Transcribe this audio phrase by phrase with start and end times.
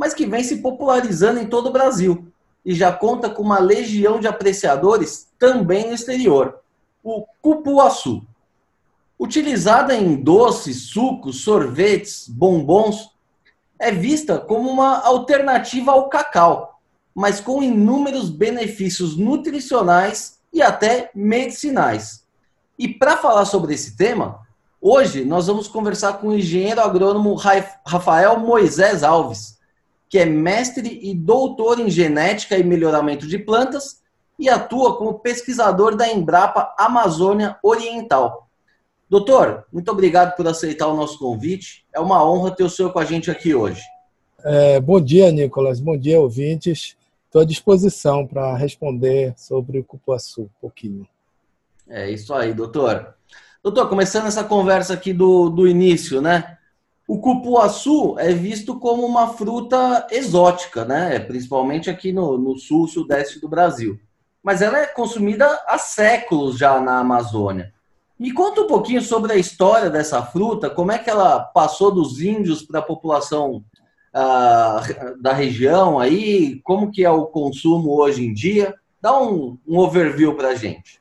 [0.00, 2.32] mas que vem se popularizando em todo o Brasil
[2.64, 6.60] e já conta com uma legião de apreciadores também no exterior,
[7.04, 8.22] o cupuaçu.
[9.18, 13.10] Utilizada em doces, sucos, sorvetes, bombons,
[13.78, 16.80] é vista como uma alternativa ao cacau,
[17.14, 22.24] mas com inúmeros benefícios nutricionais e até medicinais.
[22.78, 24.40] E para falar sobre esse tema,
[24.80, 27.34] hoje nós vamos conversar com o engenheiro agrônomo
[27.84, 29.59] Rafael Moisés Alves,
[30.10, 34.02] que é mestre e doutor em genética e melhoramento de plantas
[34.36, 38.48] e atua como pesquisador da Embrapa Amazônia Oriental.
[39.08, 41.86] Doutor, muito obrigado por aceitar o nosso convite.
[41.94, 43.82] É uma honra ter o senhor com a gente aqui hoje.
[44.42, 45.78] É, bom dia, Nicolas.
[45.78, 46.96] Bom dia, ouvintes.
[47.26, 51.06] Estou à disposição para responder sobre o cupuaçu um pouquinho.
[51.88, 53.14] É isso aí, doutor.
[53.62, 56.56] Doutor, começando essa conversa aqui do, do início, né?
[57.10, 61.18] O cupuaçu é visto como uma fruta exótica, né?
[61.18, 63.98] principalmente aqui no, no sul, sudeste do Brasil.
[64.40, 67.74] Mas ela é consumida há séculos já na Amazônia.
[68.16, 72.20] Me conta um pouquinho sobre a história dessa fruta, como é que ela passou dos
[72.20, 73.64] índios para a população
[74.14, 74.80] ah,
[75.20, 78.72] da região aí, como que é o consumo hoje em dia.
[79.02, 81.00] Dá um, um overview para a gente.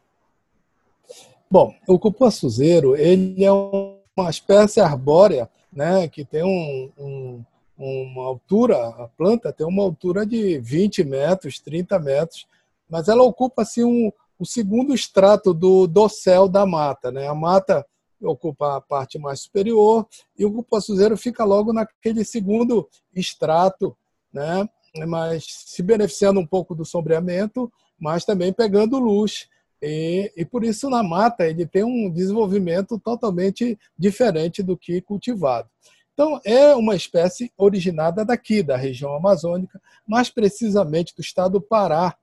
[1.51, 7.45] Bom, o cupuaçuzeiro, ele é uma espécie arbórea né, que tem um, um,
[7.77, 12.47] uma altura, a planta tem uma altura de 20 metros, 30 metros,
[12.89, 17.11] mas ela ocupa assim um, o segundo extrato do dossel da mata.
[17.11, 17.27] Né?
[17.27, 17.85] A mata
[18.21, 20.07] ocupa a parte mais superior
[20.37, 23.95] e o cupuaçuzeiro fica logo naquele segundo extrato,
[24.33, 24.67] né?
[25.07, 29.47] mas se beneficiando um pouco do sombreamento, mas também pegando luz.
[29.81, 35.69] E, e, por isso, na mata, ele tem um desenvolvimento totalmente diferente do que cultivado.
[36.13, 42.13] Então, é uma espécie originada daqui, da região amazônica, mais precisamente do estado do Pará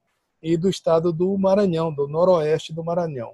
[0.41, 3.33] e do estado do Maranhão, do noroeste do Maranhão.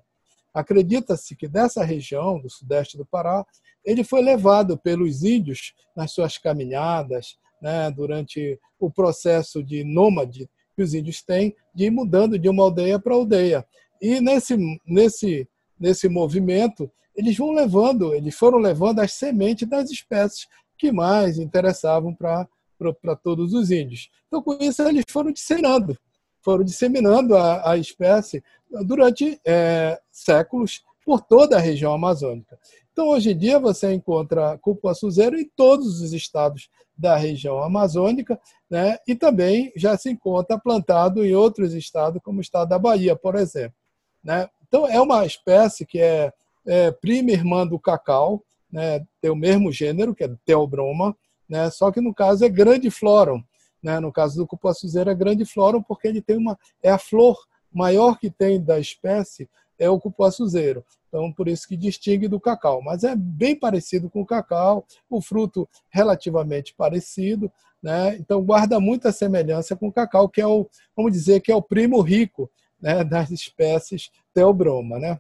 [0.53, 3.45] Acredita-se que dessa região, do sudeste do Pará,
[3.83, 10.81] ele foi levado pelos índios nas suas caminhadas, né, durante o processo de nômade que
[10.81, 13.65] os índios têm, de ir mudando de uma aldeia para aldeia.
[14.03, 15.47] E nesse, nesse,
[15.79, 20.45] nesse movimento, eles vão levando, eles foram levando as sementes das espécies
[20.77, 24.09] que mais interessavam para todos os índios.
[24.27, 25.97] Então, com isso, eles foram disseminando,
[26.41, 28.43] foram disseminando a, a espécie
[28.85, 32.59] durante é, séculos por toda a região amazônica.
[32.91, 38.37] Então, hoje em dia, você encontra cupuaçuzeiro em todos os estados da região amazônica,
[38.69, 38.97] né?
[39.07, 43.35] e também já se encontra plantado em outros estados, como o estado da Bahia, por
[43.35, 43.77] exemplo.
[44.23, 44.49] Né?
[44.67, 46.31] Então, é uma espécie que é,
[46.65, 49.05] é prima irmã do cacau, né?
[49.21, 51.15] tem o mesmo gênero, que é Theobroma,
[51.47, 51.69] né?
[51.69, 53.43] só que no caso é grandiflorum.
[53.81, 53.99] Né?
[53.99, 57.37] No caso do cupuaçuzeiro é grandiflorum porque ele tem uma é a flor
[57.71, 60.85] maior que tem da espécie é o cupuaçuzeiro.
[61.07, 62.81] Então, por isso que distingue do cacau.
[62.81, 67.51] Mas é bem parecido com o cacau, o fruto relativamente parecido,
[67.81, 68.15] né?
[68.15, 71.61] Então, guarda muita semelhança com o cacau, que é o, vamos dizer, que é o
[71.61, 72.49] primo rico
[72.83, 75.17] né, das espécies Theobroma, né?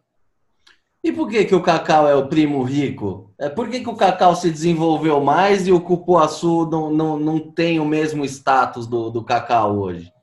[1.01, 3.31] E por que, que o cacau é o primo rico?
[3.37, 7.39] É por que, que o cacau se desenvolveu mais e o cupuaçu não, não, não
[7.39, 10.13] tem o mesmo status do, do cacau hoje?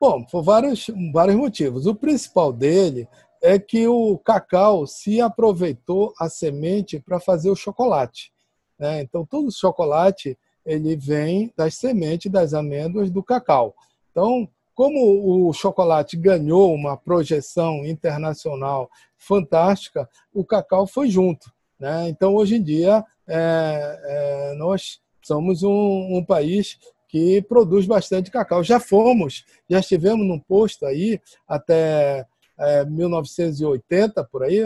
[0.00, 1.86] Bom, por vários, vários motivos.
[1.86, 3.08] O principal dele
[3.42, 8.32] é que o cacau se aproveitou a semente para fazer o chocolate.
[8.78, 9.02] Né?
[9.02, 13.74] Então, todo o chocolate ele vem das sementes das amêndoas do cacau.
[14.12, 21.52] Então, como o chocolate ganhou uma projeção internacional fantástica, o cacau foi junto.
[21.80, 22.08] Né?
[22.08, 26.78] Então, hoje em dia, é, é, nós somos um, um, país
[27.08, 28.62] que produz bastante cacau.
[28.62, 32.24] Já fomos, já estivemos num posto aí até
[32.56, 34.62] é, 1980, por aí,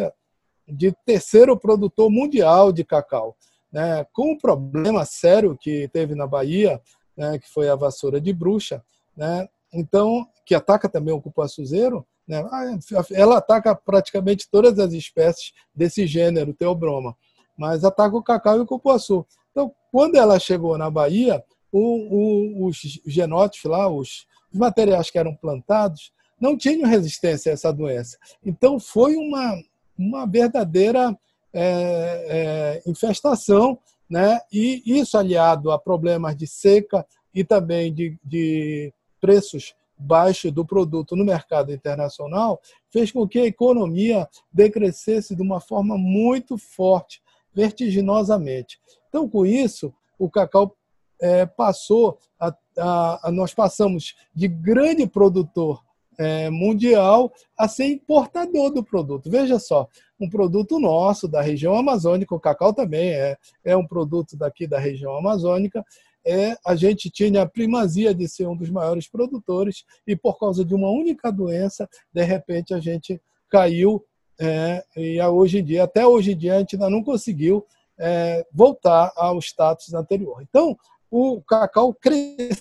[0.68, 3.34] de terceiro produtor mundial de cacau.
[3.72, 4.04] Né?
[4.12, 6.82] Com um problema sério que teve na Bahia,
[7.16, 8.84] né, que foi a vassoura de bruxa,
[9.16, 9.48] né?
[9.72, 12.44] Então que ataca também o cupuaçuzeiro, né?
[12.50, 12.78] Ah,
[13.12, 17.16] ela ataca praticamente todas as espécies desse gênero, Teobroma,
[17.56, 19.26] mas ataca o cacau e o cupuaçu.
[19.50, 25.18] Então, quando ela chegou na Bahia, o, o, os genótipos lá, os, os materiais que
[25.18, 28.18] eram plantados, não tinham resistência a essa doença.
[28.44, 29.54] Então, foi uma,
[29.96, 31.16] uma verdadeira
[31.52, 33.78] é, é, infestação,
[34.08, 34.40] né?
[34.52, 38.92] e isso aliado a problemas de seca e também de, de
[39.22, 42.60] preços baixos do produto no mercado internacional,
[42.90, 47.22] fez com que a economia decrescesse de uma forma muito forte,
[47.54, 48.80] vertiginosamente.
[49.08, 50.76] Então, com isso, o cacau
[51.20, 55.84] é, passou a, a, a, nós passamos de grande produtor
[56.18, 59.30] é, mundial a ser importador do produto.
[59.30, 59.88] Veja só,
[60.20, 64.78] um produto nosso da região amazônica, o cacau também é, é um produto daqui da
[64.78, 65.84] região amazônica,
[66.24, 70.64] é, a gente tinha a primazia de ser um dos maiores produtores e por causa
[70.64, 74.04] de uma única doença, de repente a gente caiu
[74.40, 77.64] é, e hoje em dia, até hoje em dia, a gente ainda não conseguiu
[77.98, 80.42] é, voltar ao status anterior.
[80.42, 80.76] Então,
[81.10, 82.58] o cacau cresceu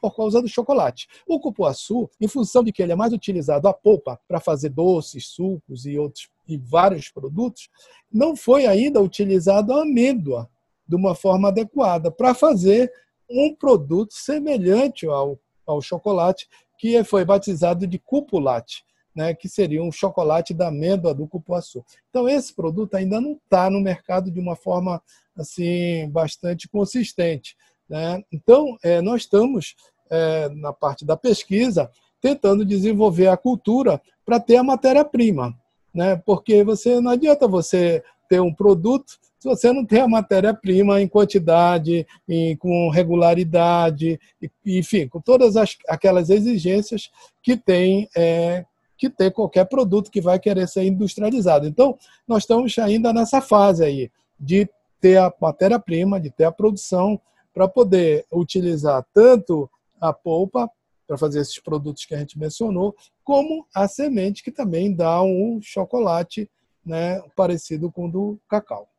[0.00, 1.08] por causa do chocolate.
[1.26, 5.26] O cupuaçu, em função de que ele é mais utilizado a polpa para fazer doces,
[5.26, 7.68] sucos e outros e vários produtos,
[8.12, 10.48] não foi ainda utilizado a amêndoa
[10.90, 12.92] de uma forma adequada para fazer
[13.30, 18.84] um produto semelhante ao, ao chocolate que foi batizado de cupulate
[19.14, 21.84] né, que seria um chocolate da amêndoa do cupuaçu.
[22.08, 25.02] Então, esse produto ainda não está no mercado de uma forma
[25.36, 27.56] assim bastante consistente.
[27.88, 28.22] Né?
[28.32, 29.74] Então, é, nós estamos,
[30.10, 31.90] é, na parte da pesquisa,
[32.20, 35.54] tentando desenvolver a cultura para ter a matéria-prima.
[35.92, 36.16] Né?
[36.24, 41.08] Porque você não adianta você ter um produto se você não tem a matéria-prima em
[41.08, 44.20] quantidade, em, com regularidade,
[44.66, 47.10] enfim, com todas as, aquelas exigências
[47.42, 48.66] que tem é,
[48.98, 51.66] que ter qualquer produto que vai querer ser industrializado.
[51.66, 51.98] Então,
[52.28, 54.68] nós estamos ainda nessa fase aí de
[55.00, 57.18] ter a matéria-prima, de ter a produção
[57.54, 60.70] para poder utilizar tanto a polpa
[61.06, 62.94] para fazer esses produtos que a gente mencionou,
[63.24, 66.48] como a semente que também dá um chocolate
[66.84, 68.89] né, parecido com o do cacau.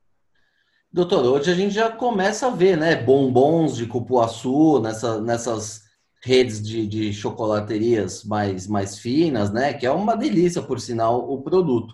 [0.93, 5.83] Doutor, hoje a gente já começa a ver né, bombons de cupuaçu nessa, nessas
[6.21, 9.73] redes de, de chocolaterias mais, mais finas, né?
[9.73, 11.93] Que é uma delícia, por sinal, o produto.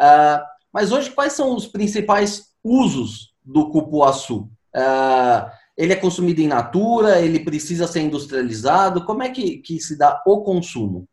[0.00, 0.42] Uh,
[0.72, 4.50] mas hoje, quais são os principais usos do cupuaçu?
[4.74, 7.20] Uh, ele é consumido em natura?
[7.20, 9.04] Ele precisa ser industrializado?
[9.04, 11.06] Como é que, que se dá o consumo?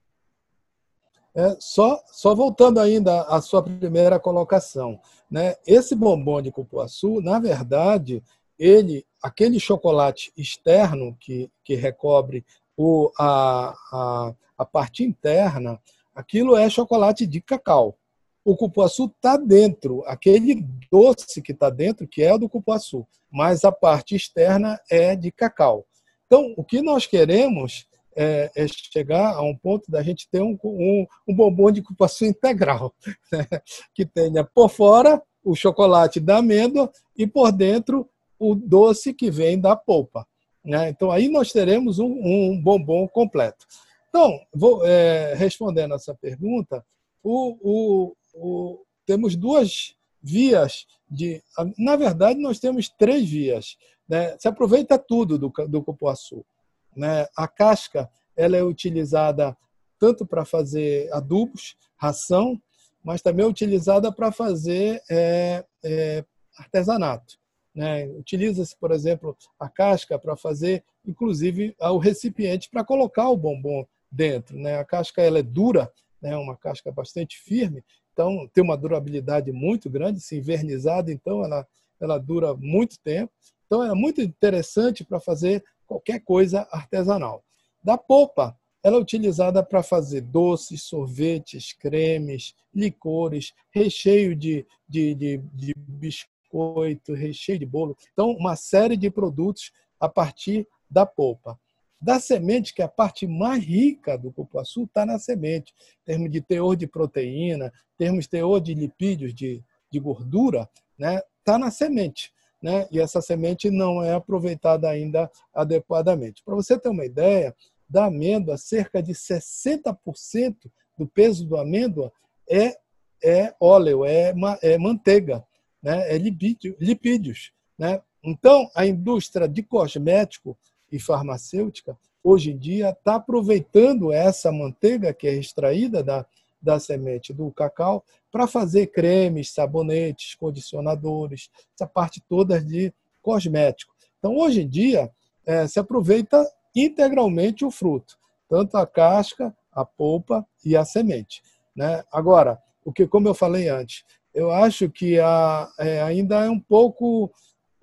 [1.33, 4.99] É, só, só voltando ainda à sua primeira colocação,
[5.29, 5.55] né?
[5.65, 8.21] Esse bombom de cupuaçu, na verdade,
[8.59, 12.45] ele, aquele chocolate externo que, que recobre
[12.75, 15.79] o, a, a, a parte interna,
[16.13, 17.97] aquilo é chocolate de cacau.
[18.43, 23.71] O cupuaçu está dentro, aquele doce que está dentro, que é do cupuaçu, mas a
[23.71, 25.85] parte externa é de cacau.
[26.25, 30.57] Então, o que nós queremos é, é chegar a um ponto da gente ter um,
[30.63, 32.93] um, um bombom de cupuaçu integral,
[33.31, 33.47] né?
[33.93, 39.59] que tenha por fora o chocolate da amêndoa e por dentro o doce que vem
[39.59, 40.27] da polpa.
[40.63, 40.89] Né?
[40.89, 43.65] Então, aí nós teremos um, um bombom completo.
[44.09, 46.85] Então, vou, é, respondendo essa pergunta,
[47.23, 51.41] o, o, o, temos duas vias de.
[51.77, 53.77] Na verdade, nós temos três vias.
[54.07, 54.35] Né?
[54.37, 56.45] Se aproveita tudo do, do cupuaçu.
[56.95, 57.27] Né?
[57.35, 59.55] A casca ela é utilizada
[59.99, 62.59] tanto para fazer adubos, ração,
[63.03, 66.25] mas também é utilizada para fazer é, é,
[66.57, 67.39] artesanato.
[67.73, 68.05] Né?
[68.07, 74.57] Utiliza-se, por exemplo, a casca para fazer, inclusive, o recipiente para colocar o bombom dentro.
[74.57, 74.77] Né?
[74.77, 76.35] A casca ela é dura, né?
[76.35, 77.83] uma casca bastante firme,
[78.13, 81.65] então tem uma durabilidade muito grande, se invernizada, então ela,
[81.99, 83.31] ela dura muito tempo.
[83.65, 87.43] Então é muito interessante para fazer qualquer coisa artesanal.
[87.83, 95.37] Da polpa, ela é utilizada para fazer doces, sorvetes, cremes, licores, recheio de, de, de,
[95.53, 97.97] de biscoito, recheio de bolo.
[98.13, 101.59] Então, uma série de produtos a partir da polpa.
[101.99, 105.73] Da semente, que é a parte mais rica do cupuaçu, está na semente.
[106.01, 110.69] Em termos de teor de proteína, em termos de teor de lipídios, de, de gordura,
[110.97, 112.31] está né, tá na semente.
[112.61, 112.87] Né?
[112.91, 116.43] E essa semente não é aproveitada ainda adequadamente.
[116.43, 117.55] Para você ter uma ideia,
[117.89, 120.55] da amêndoa, cerca de 60%
[120.97, 122.11] do peso do amêndoa
[122.49, 122.77] é,
[123.21, 125.45] é óleo, é, é manteiga
[125.81, 127.51] né, é lipídio, lipídios.
[127.77, 128.01] Né?
[128.23, 130.57] Então, a indústria de cosmético
[130.91, 136.25] e farmacêutica, hoje em dia, está aproveitando essa manteiga que é extraída da,
[136.61, 143.93] da semente do cacau para fazer cremes, sabonetes, condicionadores, essa parte toda de cosmético.
[144.19, 145.11] Então, hoje em dia,
[145.45, 151.41] é, se aproveita integralmente o fruto, tanto a casca, a polpa e a semente.
[151.75, 152.03] Né?
[152.11, 154.03] Agora, o que, como eu falei antes,
[154.33, 157.31] eu acho que a, é, ainda é um pouco,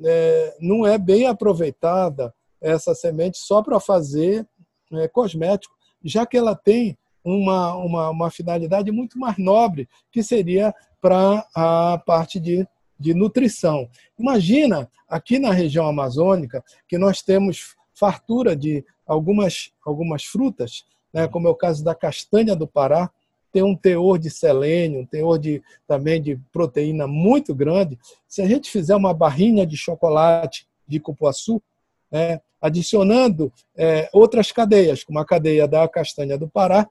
[0.03, 4.47] é, não é bem aproveitada essa semente só para fazer
[4.93, 6.97] é, cosmético, já que ela tem
[7.29, 12.67] uma, uma, uma finalidade muito mais nobre, que seria para a parte de,
[12.99, 13.89] de nutrição.
[14.19, 21.49] Imagina, aqui na região amazônica, que nós temos fartura de algumas, algumas frutas, né, como
[21.49, 23.11] é o caso da castanha do Pará,
[23.51, 27.99] tem um teor de selênio, um teor de, também de proteína muito grande.
[28.27, 31.63] Se a gente fizer uma barrinha de chocolate de cupuaçu,
[32.11, 36.89] né, adicionando é, outras cadeias, como a cadeia da castanha do Pará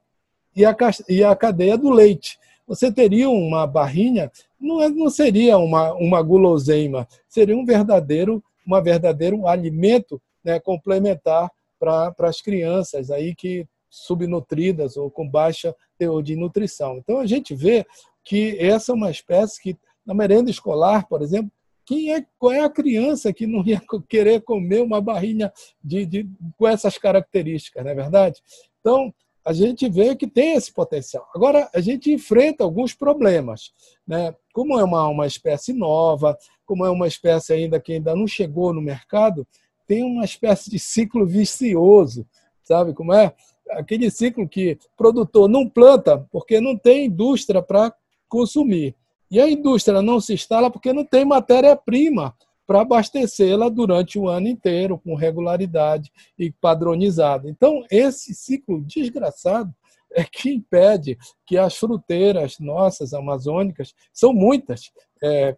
[0.58, 0.76] e a,
[1.08, 6.22] e a cadeia do leite, você teria uma barrinha, não, é, não seria uma, uma
[6.22, 11.50] guloseima, seria um verdadeiro, uma verdadeiro alimento né, complementar
[11.80, 16.98] para as crianças aí que subnutridas ou com baixa teor de nutrição.
[16.98, 17.86] Então a gente vê
[18.24, 21.52] que essa é uma espécie que na merenda escolar, por exemplo,
[21.86, 26.30] quem é, qual é a criança que não ia querer comer uma barrinha de, de,
[26.58, 28.42] com essas características, não é verdade?
[28.82, 29.14] Então,
[29.48, 31.26] a gente vê que tem esse potencial.
[31.34, 33.72] Agora, a gente enfrenta alguns problemas.
[34.06, 34.36] Né?
[34.52, 38.74] Como é uma, uma espécie nova, como é uma espécie ainda que ainda não chegou
[38.74, 39.48] no mercado,
[39.88, 42.28] tem uma espécie de ciclo vicioso,
[42.62, 43.34] sabe como é?
[43.70, 47.96] Aquele ciclo que produtor não planta porque não tem indústria para
[48.28, 48.98] consumir.
[49.32, 52.36] E a indústria não se instala porque não tem matéria-prima
[52.68, 57.50] para abastecê-la durante o ano inteiro, com regularidade e padronizado.
[57.50, 59.74] Então, esse ciclo desgraçado
[60.12, 65.56] é que impede que as fruteiras nossas amazônicas, são muitas, é,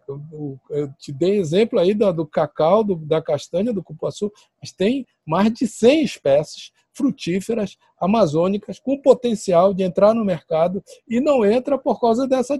[0.70, 5.06] eu te dei exemplo aí do, do cacau, do, da castanha, do cupuaçu, mas tem
[5.26, 11.78] mais de 100 espécies frutíferas amazônicas com potencial de entrar no mercado e não entra
[11.78, 12.58] por causa dessa,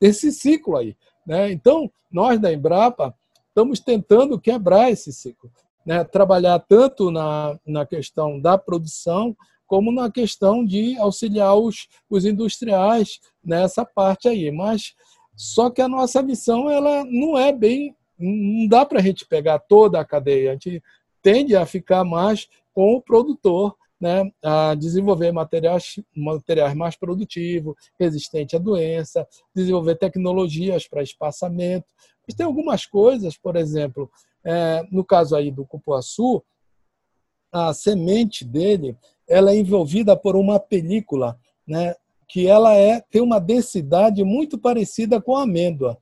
[0.00, 0.96] desse ciclo aí.
[1.26, 1.50] Né?
[1.52, 3.14] Então, nós da Embrapa
[3.54, 5.48] estamos tentando quebrar esse ciclo,
[5.86, 6.02] né?
[6.02, 13.20] trabalhar tanto na, na questão da produção como na questão de auxiliar os, os industriais
[13.42, 14.50] nessa parte aí.
[14.50, 14.92] Mas
[15.36, 19.60] só que a nossa missão ela não é bem, não dá para a gente pegar
[19.60, 20.50] toda a cadeia.
[20.50, 20.82] A gente
[21.22, 28.54] tende a ficar mais com o produtor, né, a desenvolver materiais, materiais mais produtivos, resistentes
[28.54, 31.86] à doença, desenvolver tecnologias para espaçamento.
[32.26, 34.10] Mas tem algumas coisas, por exemplo,
[34.44, 36.42] é, no caso aí do cupuaçu,
[37.52, 38.96] a semente dele
[39.28, 41.94] ela é envolvida por uma película, né,
[42.28, 45.96] que ela é tem uma densidade muito parecida com a amêndoa,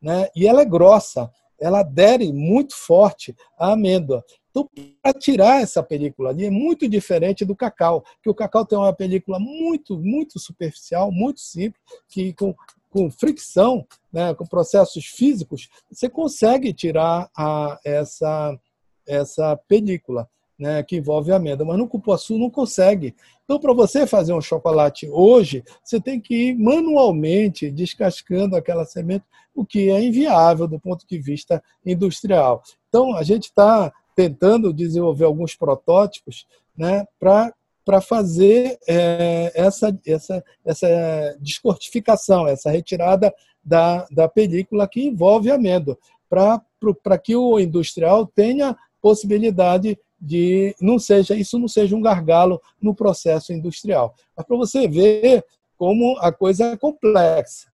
[0.00, 4.22] né, e ela é grossa, ela adere muito forte à amêndoa.
[4.50, 4.68] Então,
[5.02, 8.92] para tirar essa película ali é muito diferente do cacau, que o cacau tem uma
[8.92, 12.54] película muito, muito superficial, muito simples, que com,
[12.96, 18.58] com fricção, né, com processos físicos, você consegue tirar a, essa,
[19.06, 20.26] essa película
[20.58, 23.14] né, que envolve amêndoa, mas no cupuaçu não consegue.
[23.44, 29.26] Então, para você fazer um chocolate hoje, você tem que ir manualmente descascando aquela semente,
[29.54, 32.62] o que é inviável do ponto de vista industrial.
[32.88, 37.52] Então, a gente está tentando desenvolver alguns protótipos né, para
[38.00, 43.32] fazer é, essa, essa, essa descortificação, essa retirada
[43.64, 45.96] da, da película que envolve amêndoa,
[46.28, 52.94] para que o industrial tenha possibilidade de não seja isso não seja um gargalo no
[52.94, 54.14] processo industrial.
[54.36, 55.44] Mas para você ver
[55.76, 57.68] como a coisa é complexa.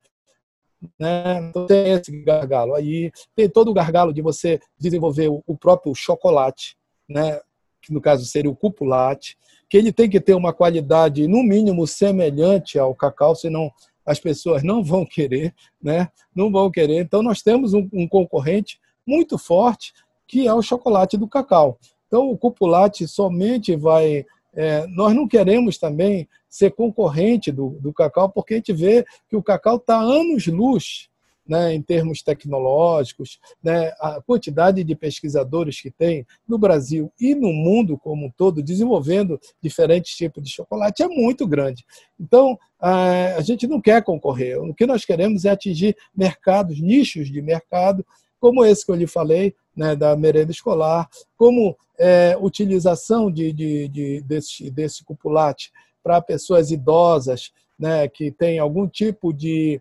[0.99, 1.39] Né?
[1.49, 6.77] Então, tem esse gargalo aí, tem todo o gargalo de você desenvolver o próprio chocolate,
[7.09, 7.41] né?
[7.81, 9.37] que no caso seria o cupulate,
[9.73, 13.73] que ele tem que ter uma qualidade no mínimo semelhante ao cacau, senão
[14.05, 16.11] as pessoas não vão querer, né?
[16.37, 17.01] Não vão querer.
[17.01, 19.95] Então nós temos um, um concorrente muito forte
[20.29, 21.79] que é o chocolate do cacau.
[22.07, 24.27] Então, o cupulate somente vai.
[24.55, 29.37] É, nós não queremos também ser concorrente do, do cacau, porque a gente vê que
[29.37, 31.09] o cacau está anos-luz
[31.47, 37.53] né, em termos tecnológicos, né, a quantidade de pesquisadores que tem no Brasil e no
[37.53, 41.85] mundo como um todo, desenvolvendo diferentes tipos de chocolate, é muito grande.
[42.19, 44.61] Então, a, a gente não quer concorrer.
[44.61, 48.05] O que nós queremos é atingir mercados, nichos de mercado,
[48.41, 53.89] como esse que eu lhe falei, né, da merenda escolar, como é, utilização de, de,
[53.89, 55.73] de, desse, desse cupulate
[56.03, 59.81] para pessoas idosas né, que têm algum tipo de,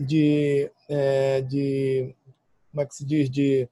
[0.00, 2.14] de, é, de
[2.70, 3.68] como é que se diz, de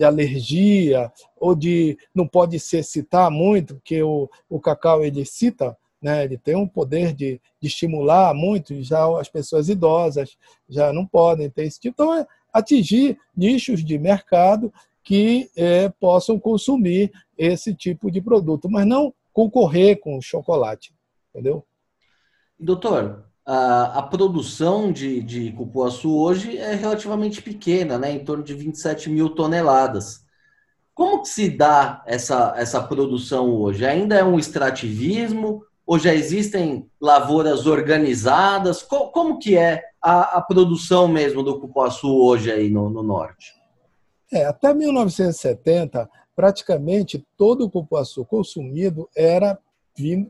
[0.00, 5.76] de alergia ou de não pode se excitar muito, porque o, o cacau ele excita,
[6.00, 6.24] né?
[6.24, 11.50] ele tem um poder de, de estimular muito, já as pessoas idosas já não podem
[11.50, 12.02] ter esse tipo.
[12.02, 14.72] Então, é atingir nichos de mercado
[15.04, 20.94] que é, possam consumir esse tipo de produto, mas não concorrer com o chocolate,
[21.28, 21.62] entendeu?
[22.58, 28.12] Doutor, a, a produção de, de cupuaçu hoje é relativamente pequena, né?
[28.12, 30.24] em torno de 27 mil toneladas.
[30.94, 33.84] Como que se dá essa, essa produção hoje?
[33.84, 38.84] Ainda é um extrativismo ou já existem lavouras organizadas?
[38.84, 43.52] Co como que é a, a, produção mesmo do cupuaçu hoje aí no, no norte?
[44.32, 49.58] É, até 1970, praticamente todo o cupuaçu consumido era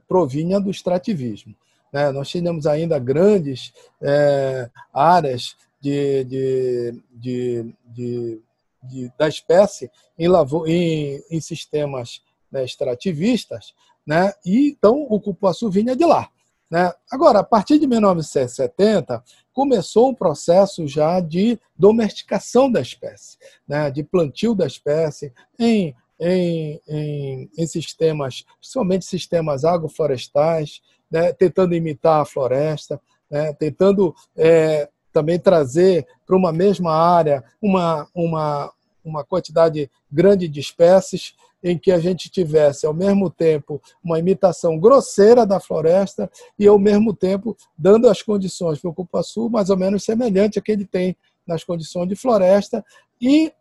[0.09, 1.55] provinha do extrativismo.
[1.93, 2.11] Né?
[2.13, 8.43] Nós tínhamos ainda grandes é, áreas de, de, de, de,
[8.83, 10.29] de da espécie em,
[10.67, 13.75] em, em sistemas né, extrativistas,
[14.07, 14.33] né?
[14.45, 16.29] e então o cupuaçu vinha de lá.
[16.71, 16.93] Né?
[17.11, 23.91] Agora, a partir de 1970, começou um processo já de domesticação da espécie, né?
[23.91, 30.81] de plantio da espécie em, em, em, em sistemas, principalmente sistemas agroflorestais,
[31.11, 33.01] né, tentando imitar a floresta,
[33.31, 38.73] né, tentando é, também trazer para uma mesma área uma, uma,
[39.05, 44.79] uma quantidade grande de espécies em que a gente tivesse, ao mesmo tempo, uma imitação
[44.79, 49.77] grosseira da floresta e, ao mesmo tempo, dando as condições para o cupuaçu mais ou
[49.77, 51.15] menos semelhante a que ele tem
[51.47, 52.85] nas condições de floresta.
[53.21, 53.53] E,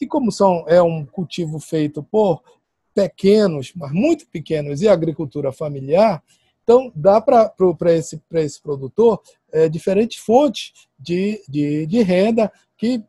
[0.00, 2.42] e como são, é um cultivo feito por
[2.92, 6.22] pequenos, mas muito pequenos, e agricultura familiar,
[6.64, 7.52] então, dá para
[7.92, 9.20] esse, esse produtor
[9.52, 13.04] é, diferentes fontes de, de, de, renda que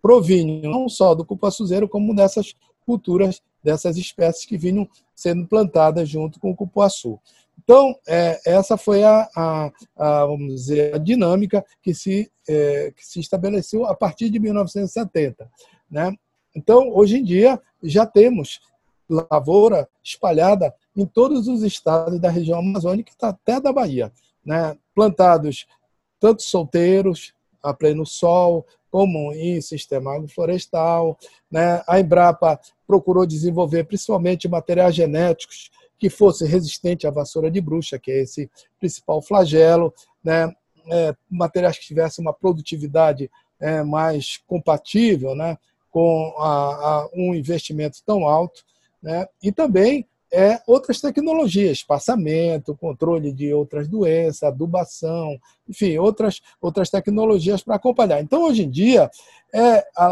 [0.00, 2.54] provinham não só do cupuaçuzeiro, como dessas
[2.86, 7.18] culturas, dessas espécies que vinham sendo plantadas junto com o cupuaçu.
[7.62, 13.04] Então, é, essa foi a, a, a, vamos dizer, a dinâmica que se, é, que
[13.04, 15.50] se estabeleceu a partir de 1970.
[15.90, 16.14] Né?
[16.54, 18.60] Então, hoje em dia, já temos
[19.08, 24.12] lavoura espalhada em todos os estados da região amazônica, até da Bahia,
[24.44, 24.76] né?
[24.94, 25.66] plantados
[26.20, 31.18] tanto solteiros, a pleno sol, como em sistema agroflorestal.
[31.50, 31.82] Né?
[31.88, 38.10] A Embrapa procurou desenvolver principalmente materiais genéticos que fossem resistentes à vassoura de bruxa, que
[38.10, 40.52] é esse principal flagelo, né?
[40.86, 45.56] É, materiais que tivessem uma produtividade é, mais compatível né?
[45.90, 48.62] com a, a um investimento tão alto.
[49.02, 49.26] Né?
[49.42, 57.62] E também é, outras tecnologias, espaçamento, controle de outras doenças, adubação, enfim, outras, outras tecnologias
[57.62, 58.20] para acompanhar.
[58.20, 59.10] Então, hoje em dia,
[59.54, 60.06] é, a,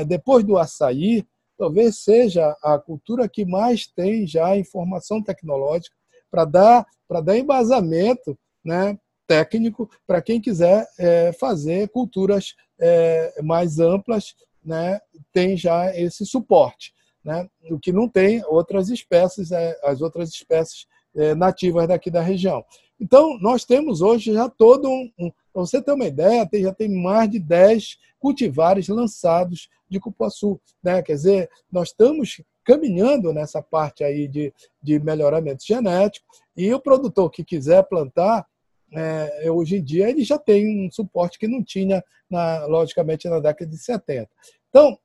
[0.00, 1.26] a, depois do açaí,
[1.58, 5.94] talvez seja a cultura que mais tem já informação tecnológica
[6.30, 6.86] para dar,
[7.22, 14.34] dar embasamento né, técnico para quem quiser é, fazer culturas é, mais amplas,
[14.64, 15.00] né,
[15.32, 17.48] tem já esse suporte né?
[17.70, 22.64] o que não tem outras espécies, é, as outras espécies é, nativas daqui da região.
[22.98, 25.10] Então, nós temos hoje já todo um.
[25.18, 29.98] um para você ter uma ideia, tem, já tem mais de 10 cultivares lançados de
[29.98, 30.60] cupuaçu.
[30.82, 31.02] Né?
[31.02, 36.24] Quer dizer, nós estamos caminhando nessa parte aí de, de melhoramento genético
[36.56, 38.46] e o produtor que quiser plantar,
[38.92, 43.40] é, hoje em dia, ele já tem um suporte que não tinha, na, logicamente, na
[43.40, 44.28] década de 70.
[44.68, 44.98] Então,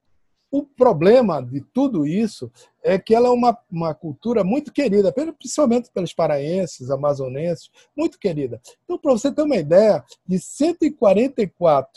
[0.51, 2.51] o problema de tudo isso
[2.84, 8.62] é que ela é uma, uma cultura muito querida, principalmente pelos paraenses, amazonenses, muito querida.
[8.84, 11.89] Então, para você ter uma ideia, de 144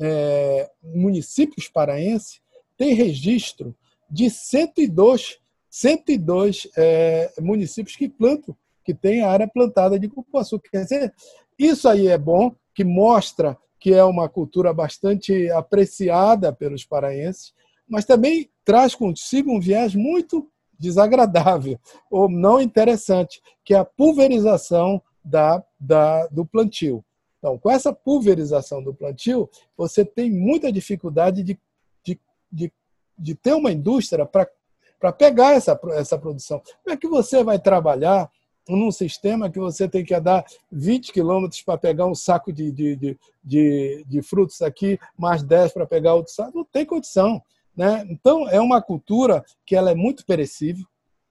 [0.00, 2.40] é, municípios paraenses,
[2.76, 3.74] tem registro
[4.10, 5.38] de 102,
[5.68, 10.58] 102 é, municípios que plantam, que têm área plantada de cupuaçu.
[10.58, 11.14] Quer dizer,
[11.58, 17.52] isso aí é bom, que mostra que é uma cultura bastante apreciada pelos paraenses,
[17.88, 21.76] mas também traz consigo um viés muito desagradável
[22.08, 27.04] ou não interessante, que é a pulverização da, da, do plantio.
[27.40, 31.58] Então, com essa pulverização do plantio, você tem muita dificuldade de,
[32.04, 32.20] de,
[32.52, 32.72] de,
[33.18, 36.62] de ter uma indústria para pegar essa, essa produção.
[36.84, 38.30] Como é que você vai trabalhar
[38.68, 42.96] num sistema que você tem que andar 20 quilômetros para pegar um saco de, de,
[42.96, 47.42] de, de, de frutos aqui, mais 10 para pegar outro saco, não tem condição.
[47.76, 48.06] Né?
[48.08, 50.86] Então, é uma cultura que ela é muito perecível.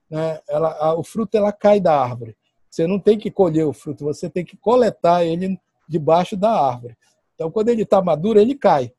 [0.09, 0.39] Né?
[0.49, 2.35] Ela, a, o fruto ela cai da árvore.
[2.69, 6.97] Você não tem que colher o fruto, você tem que coletar ele debaixo da árvore.
[7.35, 8.91] Então, quando ele está maduro, ele cai.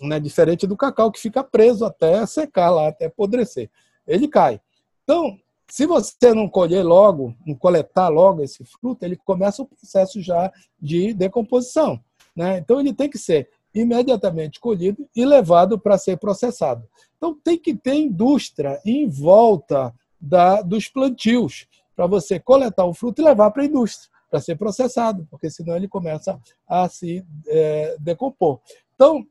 [0.00, 0.20] né?
[0.20, 3.70] diferente do cacau que fica preso até secar lá, até apodrecer.
[4.06, 4.60] Ele cai.
[5.02, 5.38] Então,
[5.68, 10.52] se você não colher logo, não coletar logo esse fruto, ele começa o processo já
[10.80, 12.00] de decomposição.
[12.34, 12.58] Né?
[12.58, 16.88] Então, ele tem que ser imediatamente colhido e levado para ser processado.
[17.16, 23.20] Então, tem que ter indústria em volta da, dos plantios para você coletar o fruto
[23.20, 27.96] e levar para a indústria para ser processado, porque senão ele começa a se é,
[28.00, 28.60] decompor.
[28.94, 29.24] Então,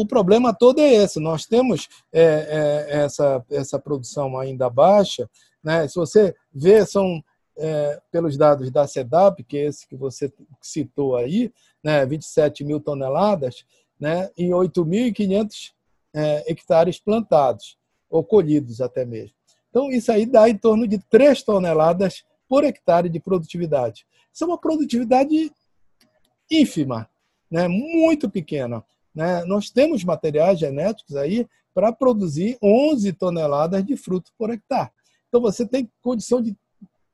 [0.00, 1.20] o problema todo é esse.
[1.20, 5.28] Nós temos é, é, essa, essa produção ainda baixa.
[5.62, 5.86] Né?
[5.86, 7.22] Se você vê, são,
[7.58, 11.52] é, pelos dados da CEDAP, que é esse que você citou aí,
[11.84, 12.04] né?
[12.06, 13.64] 27 mil toneladas,
[13.98, 14.30] né?
[14.36, 15.72] em 8.500
[16.14, 17.76] é, hectares plantados,
[18.08, 19.36] ou colhidos até mesmo.
[19.68, 24.04] Então, isso aí dá em torno de 3 toneladas por hectare de produtividade.
[24.32, 25.52] Isso é uma produtividade
[26.50, 27.08] ínfima,
[27.50, 27.68] né?
[27.68, 28.82] muito pequena.
[29.14, 29.44] Né?
[29.44, 34.90] Nós temos materiais genéticos aí para produzir 11 toneladas de fruto por hectare.
[35.28, 36.56] Então, você tem condição de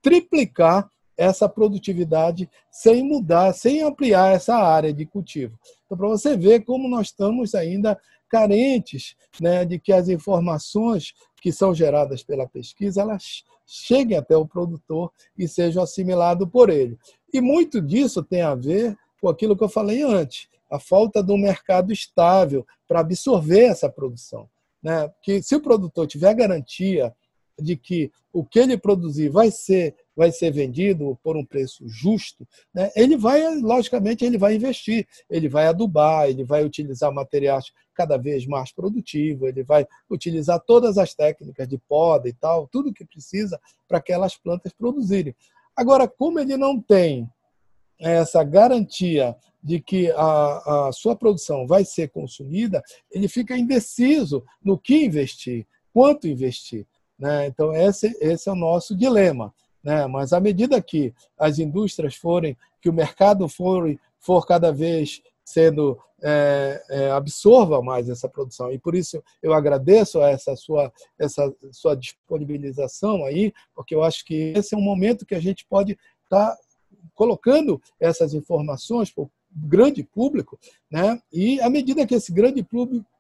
[0.01, 5.59] triplicar essa produtividade sem mudar, sem ampliar essa área de cultivo.
[5.85, 11.53] Então, para você ver como nós estamos ainda carentes né, de que as informações que
[11.53, 16.99] são geradas pela pesquisa elas cheguem até o produtor e sejam assimiladas por ele.
[17.33, 21.33] E muito disso tem a ver com aquilo que eu falei antes, a falta de
[21.33, 24.49] um mercado estável para absorver essa produção.
[24.83, 25.11] Né?
[25.23, 27.15] Que se o produtor tiver garantia
[27.59, 32.49] de que o que ele produzir vai ser vai ser vendido por um preço justo,
[32.73, 32.91] né?
[32.97, 38.47] ele vai, logicamente, ele vai investir, ele vai adubar, ele vai utilizar materiais cada vez
[38.47, 43.61] mais produtivos, ele vai utilizar todas as técnicas de poda e tal, tudo que precisa
[43.87, 45.37] para aquelas plantas produzirem.
[45.77, 47.29] Agora, como ele não tem
[48.01, 54.79] essa garantia de que a, a sua produção vai ser consumida, ele fica indeciso no
[54.79, 56.87] que investir, quanto investir.
[57.19, 57.49] Né?
[57.49, 59.53] Então, esse, esse é o nosso dilema.
[59.83, 60.07] Né?
[60.07, 65.99] Mas à medida que as indústrias forem, que o mercado for, for cada vez sendo
[66.23, 71.95] é, é, absorva mais essa produção e por isso eu agradeço essa sua essa sua
[71.95, 75.93] disponibilização aí porque eu acho que esse é um momento que a gente pode
[76.25, 76.59] estar tá
[77.15, 79.13] colocando essas informações
[79.57, 80.59] grande público,
[80.91, 81.19] né?
[81.33, 82.67] E à medida que esse grande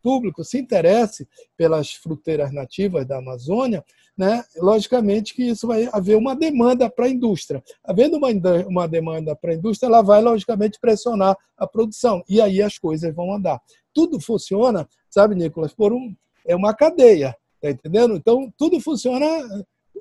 [0.03, 3.85] público se interesse pelas fruteiras nativas da Amazônia,
[4.16, 4.44] né?
[4.57, 7.62] Logicamente que isso vai haver uma demanda para a indústria.
[7.85, 8.29] Havendo uma,
[8.66, 13.14] uma demanda para a indústria, ela vai logicamente pressionar a produção e aí as coisas
[13.14, 13.61] vão andar.
[13.94, 16.14] Tudo funciona, sabe, Nicolas, por um
[16.46, 18.14] é uma cadeia, tá entendendo?
[18.14, 19.27] Então tudo funciona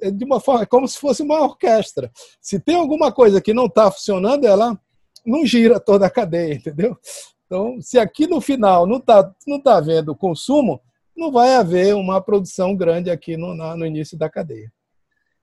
[0.02, 2.12] é, de uma forma como se fosse uma orquestra.
[2.41, 4.80] Se tem alguma coisa que não está funcionando, ela
[5.25, 6.97] não gira toda a cadeia, entendeu?
[7.45, 10.81] Então, se aqui no final não está não tá havendo consumo,
[11.15, 14.71] não vai haver uma produção grande aqui no, na, no início da cadeia.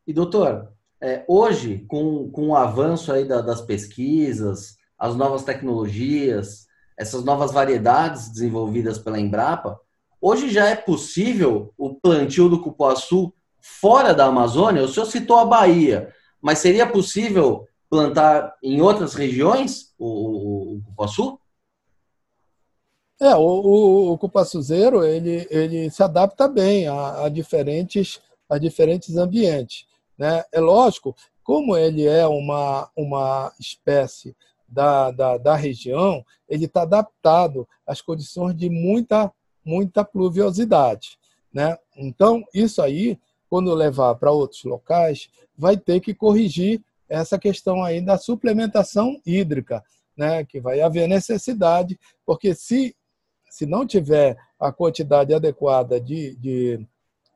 [0.06, 6.66] E, doutor, é, hoje, com, com o avanço aí da, das pesquisas, as novas tecnologias,
[6.98, 9.78] essas novas variedades desenvolvidas pela Embrapa,
[10.20, 14.82] hoje já é possível o plantio do cupuaçu fora da Amazônia?
[14.82, 20.82] O senhor citou a Bahia, mas seria possível plantar em outras regiões o, o, o
[20.82, 21.38] cupuaçu?
[23.20, 29.18] É, o, o, o cupuaçuzeiro ele, ele se adapta bem a, a, diferentes, a diferentes
[29.18, 29.84] ambientes.
[30.16, 30.42] Né?
[30.50, 34.34] É lógico, como ele é uma, uma espécie
[34.66, 39.30] da, da, da região, ele está adaptado às condições de muita,
[39.62, 41.18] muita pluviosidade.
[41.52, 41.76] Né?
[41.94, 48.00] Então, isso aí, quando levar para outros locais, vai ter que corrigir essa questão aí
[48.00, 49.84] da suplementação hídrica,
[50.16, 52.96] né, que vai haver necessidade, porque se,
[53.50, 56.88] se não tiver a quantidade adequada de, de,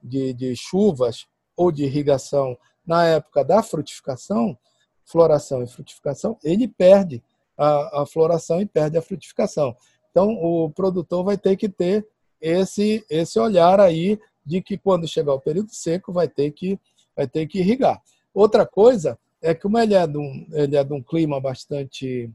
[0.03, 4.57] de, de chuvas ou de irrigação na época da frutificação,
[5.05, 7.23] floração e frutificação, ele perde
[7.57, 9.77] a, a floração e perde a frutificação.
[10.11, 12.07] Então, o produtor vai ter que ter
[12.41, 16.81] esse, esse olhar aí de que quando chegar o período seco vai ter que,
[17.15, 18.01] vai ter que irrigar.
[18.33, 22.29] Outra coisa é como ele é de um, ele é de um clima bastante,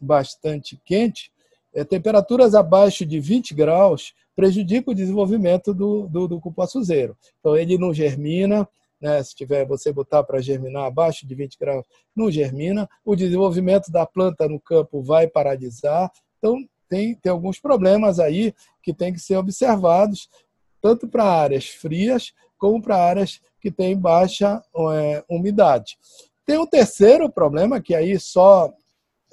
[0.00, 1.30] bastante quente,
[1.74, 7.16] é, temperaturas abaixo de 20 graus prejudicam o desenvolvimento do, do, do cupuaçuzeiro.
[7.38, 8.66] Então, ele não germina,
[8.98, 12.88] né, se tiver você botar para germinar abaixo de 20 graus, não germina.
[13.04, 16.10] O desenvolvimento da planta no campo vai paralisar.
[16.38, 16.56] Então,
[16.88, 20.30] tem, tem alguns problemas aí que tem que ser observados,
[20.80, 24.62] tanto para áreas frias como para áreas que têm baixa
[24.94, 25.98] é, umidade.
[26.46, 28.72] Tem um terceiro problema, que aí só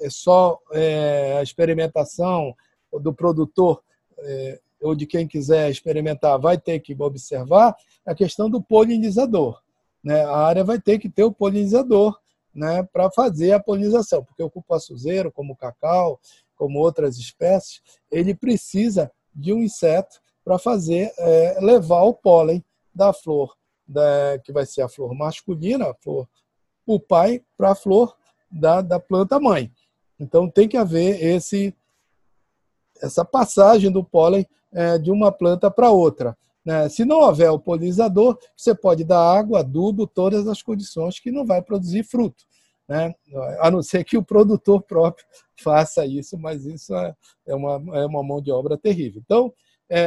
[0.00, 2.54] é só é, a experimentação
[3.00, 3.82] do produtor
[4.18, 7.74] é, ou de quem quiser experimentar vai ter que observar
[8.04, 9.62] a questão do polinizador.
[10.02, 10.22] Né?
[10.24, 12.18] A área vai ter que ter o polinizador
[12.54, 16.20] né, para fazer a polinização, porque o cupuaçuzeiro, como o cacau,
[16.54, 22.62] como outras espécies, ele precisa de um inseto para fazer é, levar o pólen
[22.94, 26.28] da flor, da, que vai ser a flor masculina, a flor
[26.86, 28.14] o pai, para a flor
[28.50, 29.70] da, da planta mãe.
[30.18, 31.74] Então tem que haver esse
[33.02, 36.36] essa passagem do pólen é, de uma planta para outra.
[36.64, 36.88] Né?
[36.88, 41.44] Se não houver o polinizador, você pode dar água, adubo, todas as condições que não
[41.44, 42.44] vai produzir fruto.
[42.88, 43.14] Né?
[43.60, 45.26] A não ser que o produtor próprio
[45.62, 47.14] faça isso, mas isso é,
[47.46, 49.20] é uma, é uma mão de obra terrível.
[49.24, 49.52] Então,
[49.88, 49.98] é,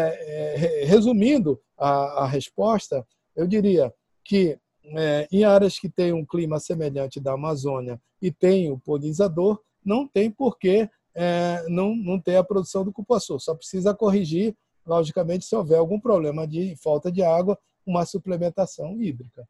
[0.82, 4.58] é, resumindo a, a, resposta, eu diria que
[4.96, 10.08] é, em áreas que têm um clima semelhante da Amazônia e tem o polinizador, não
[10.08, 13.40] tem por que é, não, não ter a produção do cupuaçu.
[13.40, 19.48] Só precisa corrigir, logicamente, se houver algum problema de falta de água, uma suplementação hídrica.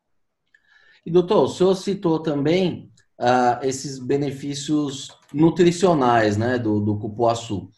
[1.05, 7.69] E, doutor, o senhor citou também ah, esses benefícios nutricionais né, do, do cupuaçu.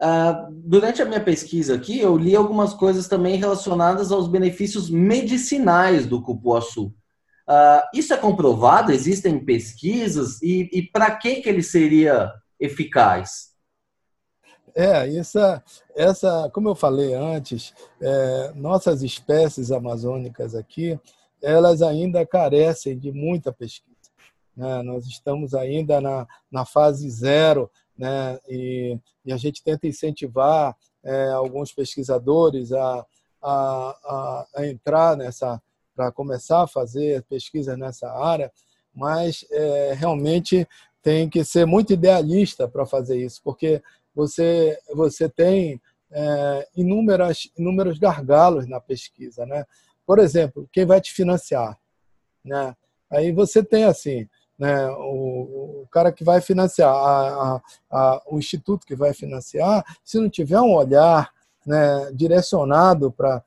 [0.00, 6.06] Ah, durante a minha pesquisa aqui, eu li algumas coisas também relacionadas aos benefícios medicinais
[6.06, 6.92] do cupuaçu.
[7.46, 8.92] Ah, isso é comprovado?
[8.92, 10.42] Existem pesquisas?
[10.42, 13.54] E, e para que, que ele seria eficaz?
[14.74, 15.62] É, essa,
[15.94, 20.98] essa, como eu falei antes, é, nossas espécies amazônicas aqui,
[21.40, 23.94] elas ainda carecem de muita pesquisa.
[24.56, 24.82] Né?
[24.82, 28.38] Nós estamos ainda na, na fase zero, né?
[28.48, 33.06] e, e a gente tenta incentivar é, alguns pesquisadores a,
[33.42, 35.60] a, a, entrar nessa,
[35.94, 38.50] para começar a fazer pesquisa nessa área,
[38.94, 40.66] mas é, realmente
[41.02, 43.82] tem que ser muito idealista para fazer isso, porque
[44.14, 45.80] você, você tem
[46.10, 49.44] é, inúmeras, inúmeros gargalos na pesquisa.
[49.44, 49.66] Né?
[50.06, 51.78] Por exemplo, quem vai te financiar?
[52.44, 52.74] Né?
[53.10, 58.38] Aí você tem assim, né, o, o cara que vai financiar, a, a, a, o
[58.38, 61.30] instituto que vai financiar, se não tiver um olhar
[61.66, 63.42] né, direcionado para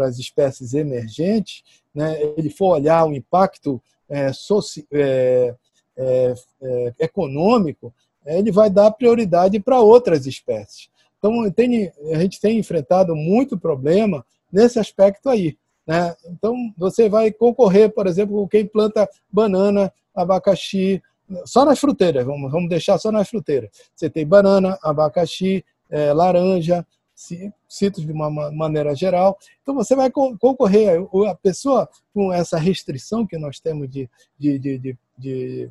[0.00, 1.62] as espécies emergentes,
[1.94, 5.54] né, ele for olhar o impacto é, soci, é,
[5.96, 7.92] é, é, econômico,
[8.24, 10.90] ele vai dar prioridade para outras espécies.
[11.18, 15.56] Então, tem, a gente tem enfrentado muito problema nesse aspecto aí.
[15.86, 16.14] Né?
[16.26, 21.02] Então, você vai concorrer, por exemplo, com quem planta banana, abacaxi,
[21.44, 23.70] só nas fruteiras, vamos, vamos deixar só nas fruteiras.
[23.94, 26.86] Você tem banana, abacaxi, é, laranja,
[27.68, 29.38] citros de uma maneira geral.
[29.62, 31.00] Então, você vai concorrer.
[31.28, 35.70] A pessoa com essa restrição que nós temos de, de, de, de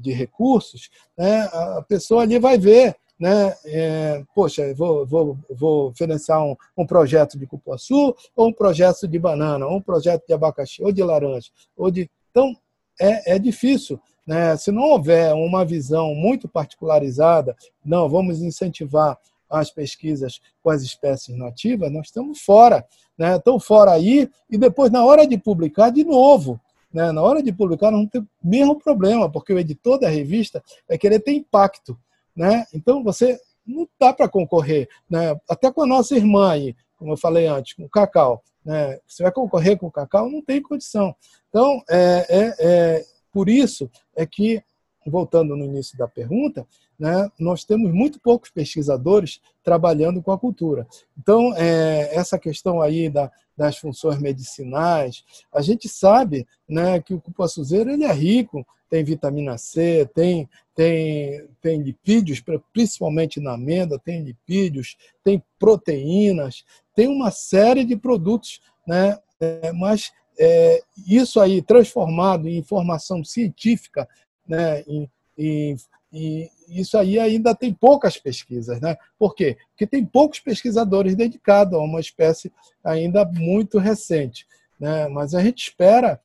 [0.00, 6.56] de recursos, né, a pessoa ali vai ver, né, é, poxa, vou, vou, vou um,
[6.78, 10.90] um projeto de cupuaçu, ou um projeto de banana, ou um projeto de abacaxi, ou
[10.90, 12.10] de laranja, ou de...
[12.30, 12.56] Então,
[12.98, 14.00] é, é difícil.
[14.26, 14.56] Né?
[14.56, 17.54] Se não houver uma visão muito particularizada,
[17.84, 19.18] não, vamos incentivar
[19.50, 22.86] as pesquisas com as espécies nativas, nós estamos fora.
[23.18, 23.36] Né?
[23.36, 26.58] Estão fora aí, e depois, na hora de publicar, de novo,
[26.92, 27.12] né?
[27.12, 30.98] Na hora de publicar, não tem o mesmo problema, porque o editor da revista vai
[30.98, 31.96] querer ter impacto.
[32.36, 32.64] Né?
[32.72, 34.88] Então, você não dá para concorrer.
[35.08, 35.38] Né?
[35.48, 38.42] Até com a nossa irmã aí, como eu falei antes, com o Cacau.
[38.64, 38.98] Né?
[39.06, 40.28] Você vai concorrer com o Cacau?
[40.30, 41.14] Não tem condição.
[41.48, 44.62] Então, é, é, é por isso é que,
[45.06, 46.66] voltando no início da pergunta,
[47.00, 50.86] né, nós temos muito poucos pesquisadores trabalhando com a cultura.
[51.18, 57.20] Então, é, essa questão aí da, das funções medicinais, a gente sabe né, que o
[57.20, 64.22] cupuaçuzeiro ele é rico, tem vitamina C, tem, tem, tem lipídios, principalmente na amêndoa, tem
[64.22, 72.46] lipídios, tem proteínas, tem uma série de produtos, né, é, mas é, isso aí transformado
[72.46, 74.06] em informação científica,
[74.46, 75.76] né, em, em
[76.12, 78.80] e isso aí ainda tem poucas pesquisas.
[78.80, 78.96] Né?
[79.18, 79.56] Por quê?
[79.70, 84.46] Porque tem poucos pesquisadores dedicados a uma espécie ainda muito recente.
[84.78, 85.08] Né?
[85.08, 86.20] Mas a gente espera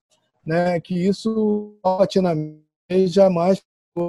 [0.45, 2.63] né, que isso, paulatinamente,
[3.07, 3.63] jamais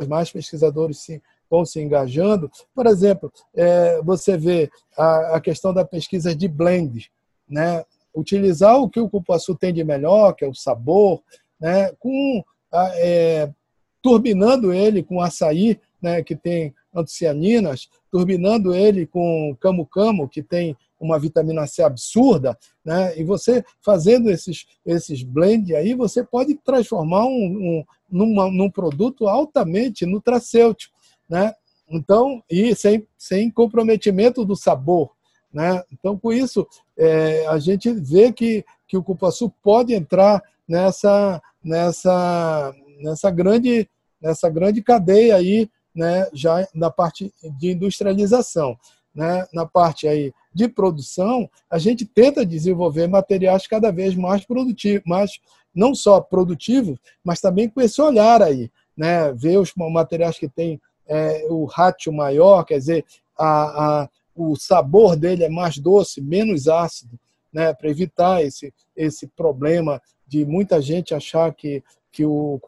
[0.08, 2.50] mais pesquisadores se, vão se engajando.
[2.74, 7.10] Por exemplo, é, você vê a, a, questão da pesquisa de blend,
[7.48, 7.84] né?
[8.14, 11.22] utilizar o que o cupuaçu tem de melhor, que é o sabor,
[11.60, 11.92] né?
[11.98, 13.50] com é,
[14.06, 21.18] turbinando ele com açaí, né, que tem antocianinas, turbinando ele com camu-camu, que tem uma
[21.18, 23.18] vitamina C absurda, né?
[23.18, 29.26] E você fazendo esses esses blend aí, você pode transformar um, um numa, num produto
[29.26, 30.94] altamente nutracêutico,
[31.28, 31.52] né?
[31.90, 35.10] Então, e sem, sem comprometimento do sabor,
[35.52, 35.82] Né?
[35.92, 36.64] Então, com isso,
[36.96, 43.88] é, a gente vê que, que o cupuaçu pode entrar nessa, nessa, nessa, grande,
[44.26, 48.76] nessa grande cadeia aí, né, já na parte de industrialização.
[49.14, 49.46] Né?
[49.52, 55.38] Na parte aí de produção, a gente tenta desenvolver materiais cada vez mais produtivos, mais,
[55.74, 59.32] não só produtivos, mas também com esse olhar aí, né?
[59.32, 63.04] ver os materiais que têm é, o ratio maior, quer dizer,
[63.38, 67.18] a, a, o sabor dele é mais doce, menos ácido,
[67.52, 67.72] né?
[67.72, 71.82] para evitar esse, esse problema de muita gente achar que,
[72.16, 72.59] que, o,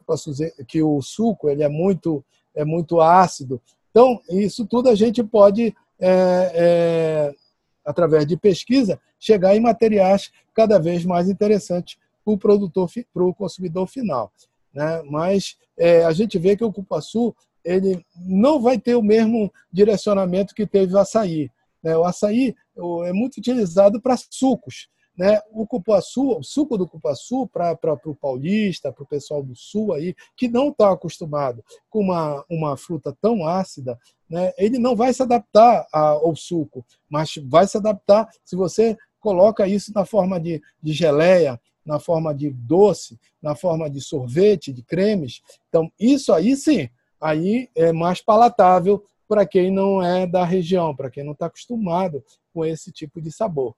[0.67, 3.59] que o suco ele é, muito, é muito ácido.
[3.89, 7.35] Então, isso tudo a gente pode, é, é,
[7.83, 13.33] através de pesquisa, chegar em materiais cada vez mais interessantes para o produtor, para o
[13.33, 14.31] consumidor final.
[14.71, 15.01] Né?
[15.09, 17.35] Mas é, a gente vê que o cupuaçu
[17.65, 21.49] ele não vai ter o mesmo direcionamento que teve o açaí.
[21.81, 21.97] Né?
[21.97, 22.55] O açaí
[23.03, 24.89] é muito utilizado para sucos.
[25.19, 25.37] Né?
[25.51, 30.15] O cupuaçu, o suco do cupuaçu para o paulista, para o pessoal do sul aí,
[30.37, 34.53] que não está acostumado com uma, uma fruta tão ácida, né?
[34.57, 39.91] ele não vai se adaptar ao suco, mas vai se adaptar se você coloca isso
[39.93, 45.41] na forma de, de geleia, na forma de doce, na forma de sorvete, de cremes.
[45.67, 46.87] Então, isso aí sim,
[47.19, 52.23] aí é mais palatável para quem não é da região, para quem não está acostumado
[52.53, 53.75] com esse tipo de sabor.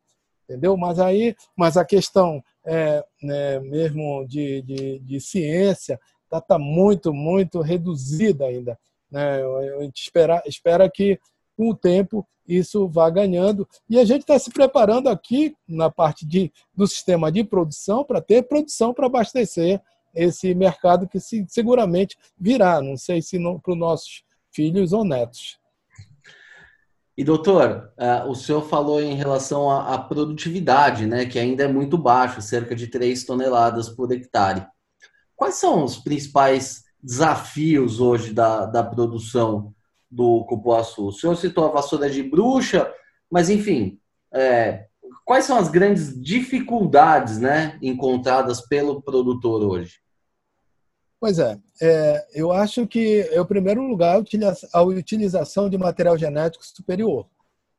[0.51, 0.75] Entendeu?
[0.75, 7.13] Mas aí, mas a questão é, né, mesmo de, de, de ciência está tá muito,
[7.13, 8.77] muito reduzida ainda.
[9.09, 9.41] Né?
[9.77, 11.17] A gente espera, espera que,
[11.55, 13.65] com o tempo, isso vá ganhando.
[13.89, 18.19] E a gente está se preparando aqui, na parte de, do sistema de produção, para
[18.19, 19.81] ter produção para abastecer
[20.13, 22.81] esse mercado que se, seguramente virá.
[22.81, 25.60] Não sei se para os nossos filhos ou netos.
[27.17, 31.67] E doutor, uh, o senhor falou em relação à, à, produtividade, né, que ainda é
[31.67, 34.65] muito baixo, cerca de 3 toneladas por hectare.
[35.35, 39.73] Quais são os principais desafios hoje da, da produção
[40.09, 41.07] do cupuaçu?
[41.07, 42.91] O senhor citou a vassoura de bruxa,
[43.29, 43.99] mas enfim,
[44.33, 44.85] é,
[45.25, 50.00] quais são as grandes dificuldades né, encontradas pelo produtor hoje?
[51.21, 54.19] Pois é, é, eu acho que, em primeiro lugar,
[54.73, 57.27] a utilização de material genético superior.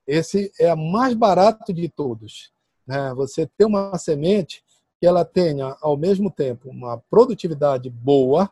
[0.06, 2.52] Esse é o mais barato de todos.
[2.86, 3.12] Né?
[3.16, 4.62] Você ter uma semente
[5.00, 8.48] que ela tenha, ao mesmo tempo, uma produtividade boa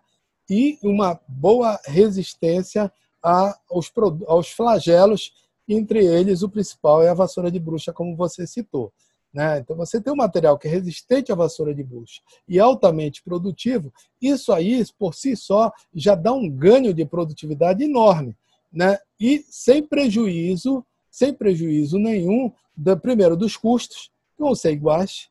[0.51, 3.93] e uma boa resistência aos,
[4.27, 5.33] aos flagelos,
[5.69, 8.93] entre eles o principal é a vassoura de bruxa, como você citou.
[9.33, 9.59] Né?
[9.59, 13.93] Então, você tem um material que é resistente à vassoura de bucho e altamente produtivo,
[14.21, 18.37] isso aí, por si só, já dá um ganho de produtividade enorme.
[18.73, 18.99] Né?
[19.19, 25.29] E sem prejuízo, sem prejuízo nenhum, do, primeiro, dos custos, que vão ser iguais,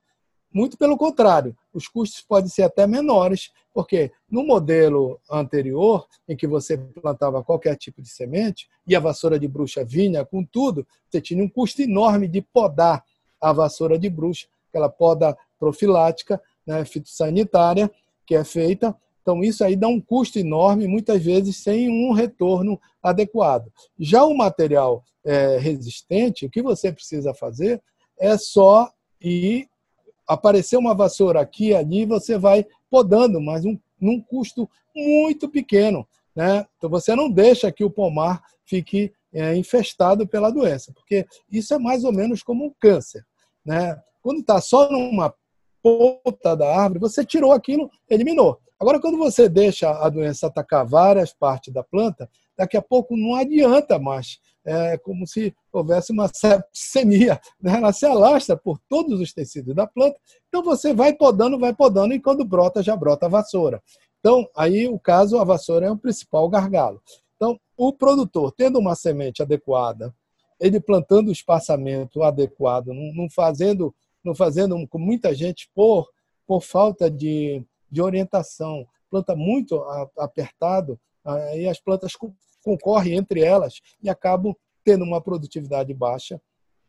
[0.51, 6.47] muito pelo contrário, os custos podem ser até menores, porque no modelo anterior, em que
[6.47, 11.21] você plantava qualquer tipo de semente, e a vassoura de bruxa vinha com tudo, você
[11.21, 13.03] tinha um custo enorme de podar
[13.41, 17.91] a vassoura de bruxa, aquela poda profilática, né, fitossanitária,
[18.25, 18.95] que é feita.
[19.21, 23.71] Então, isso aí dá um custo enorme, muitas vezes sem um retorno adequado.
[23.97, 27.81] Já o material é, resistente, o que você precisa fazer
[28.19, 29.67] é só ir
[30.27, 36.07] aparecer uma vassoura aqui e ali, você vai podando, mas um, num custo muito pequeno.
[36.35, 36.65] Né?
[36.77, 41.79] Então, você não deixa que o pomar fique é, infestado pela doença, porque isso é
[41.79, 43.25] mais ou menos como um câncer.
[43.69, 44.01] Né?
[44.19, 45.31] Quando está só numa
[45.83, 48.59] ponta da árvore, você tirou aquilo, eliminou.
[48.79, 52.27] Agora, quando você deixa a doença atacar várias partes da planta,
[52.57, 54.39] daqui a pouco não adianta mais.
[54.65, 57.75] É como se houvesse uma sepsemia, né?
[57.75, 60.17] ela se alastra por todos os tecidos da planta.
[60.47, 63.83] Então, você vai podando, vai podando, e quando brota, já brota a vassoura.
[64.19, 66.99] Então, aí o caso, a vassoura é o principal gargalo.
[67.35, 70.11] Então, o produtor, tendo uma semente adequada,
[70.59, 76.09] ele plantando o espaçamento adequado, não, fazendo, não fazendo com muita gente por,
[76.45, 79.81] por falta de, de orientação, planta muito
[80.17, 82.13] apertado, aí as plantas
[82.63, 86.41] concorrem entre elas e acabam tendo uma produtividade baixa.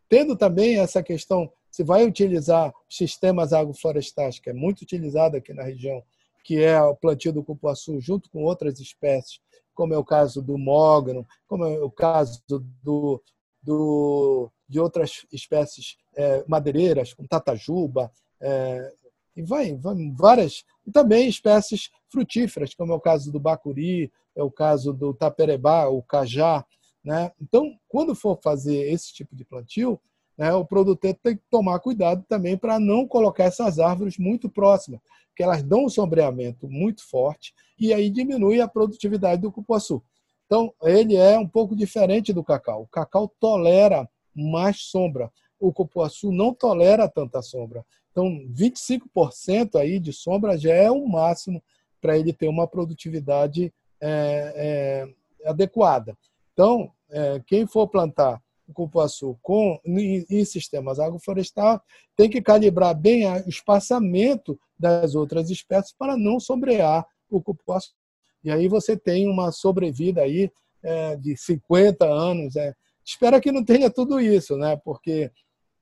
[0.08, 5.62] Tendo também essa questão, se vai utilizar sistemas agroflorestais, que é muito utilizado aqui na
[5.62, 6.02] região,
[6.42, 9.40] que é o plantio do cupuaçu junto com outras espécies,
[9.72, 12.42] como é o caso do mogno, como é o caso
[12.82, 13.22] do,
[13.62, 18.92] do, de outras espécies é, madeireiras, como tatajuba, é,
[19.36, 24.42] e vai, vai várias, e também espécies frutíferas, como é o caso do bacuri, é
[24.42, 26.64] o caso do taperebá, o cajá.
[27.04, 27.30] Né?
[27.40, 30.00] Então, quando for fazer esse tipo de plantio,
[30.36, 35.00] né, o produtor tem que tomar cuidado também para não colocar essas árvores muito próximas,
[35.28, 40.02] porque elas dão um sombreamento muito forte e aí diminui a produtividade do cupuaçu.
[40.50, 42.82] Então, ele é um pouco diferente do cacau.
[42.82, 45.30] O cacau tolera mais sombra.
[45.60, 47.86] O cupuaçu não tolera tanta sombra.
[48.10, 51.62] Então, 25% aí de sombra já é o máximo
[52.00, 55.06] para ele ter uma produtividade é,
[55.44, 56.18] é, adequada.
[56.52, 61.80] Então, é, quem for plantar o cupuaçu com, em, em sistemas agroflorestais
[62.16, 67.99] tem que calibrar bem o espaçamento das outras espécies para não sombrear o cupuaçu
[68.42, 70.50] e aí você tem uma sobrevida aí
[70.82, 72.56] é, de 50 anos.
[72.56, 72.74] É.
[73.04, 74.76] Espera que não tenha tudo isso, né?
[74.84, 75.30] porque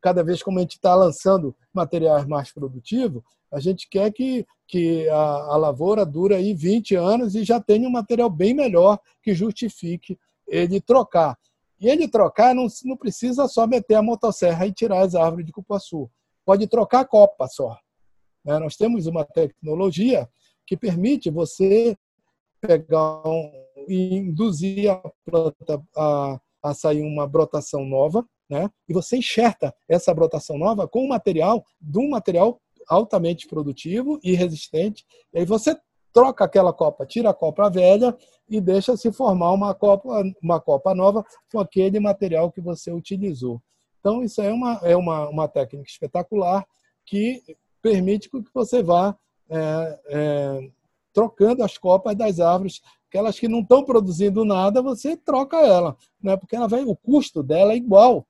[0.00, 5.08] cada vez que a gente está lançando materiais mais produtivos, a gente quer que, que
[5.08, 9.34] a, a, lavoura dure aí 20 anos e já tenha um material bem melhor que
[9.34, 11.36] justifique ele trocar.
[11.80, 15.52] E ele trocar não, não precisa só meter a motosserra e tirar as árvores de
[15.52, 16.10] cupuaçu.
[16.44, 17.76] Pode trocar a copa só.
[18.44, 18.58] Né?
[18.58, 20.28] Nós temos uma tecnologia
[20.66, 21.96] que permite você
[22.60, 23.50] pegar um,
[23.88, 28.70] e induzir a planta a, a sair uma brotação nova, né?
[28.88, 34.34] E você enxerta essa brotação nova com um material de um material altamente produtivo e
[34.34, 35.04] resistente.
[35.32, 35.76] E aí você
[36.12, 38.16] troca aquela copa, tira a copa velha
[38.48, 43.60] e deixa se formar uma copa, uma copa nova com aquele material que você utilizou.
[44.00, 46.66] Então, isso é uma, é uma, uma técnica espetacular
[47.04, 47.42] que
[47.82, 49.16] permite que você vá
[49.50, 50.70] é, é,
[51.18, 52.80] trocando as copas das árvores.
[53.08, 56.36] Aquelas que não estão produzindo nada, você troca ela, né?
[56.36, 58.24] porque ela vai, o custo dela é igual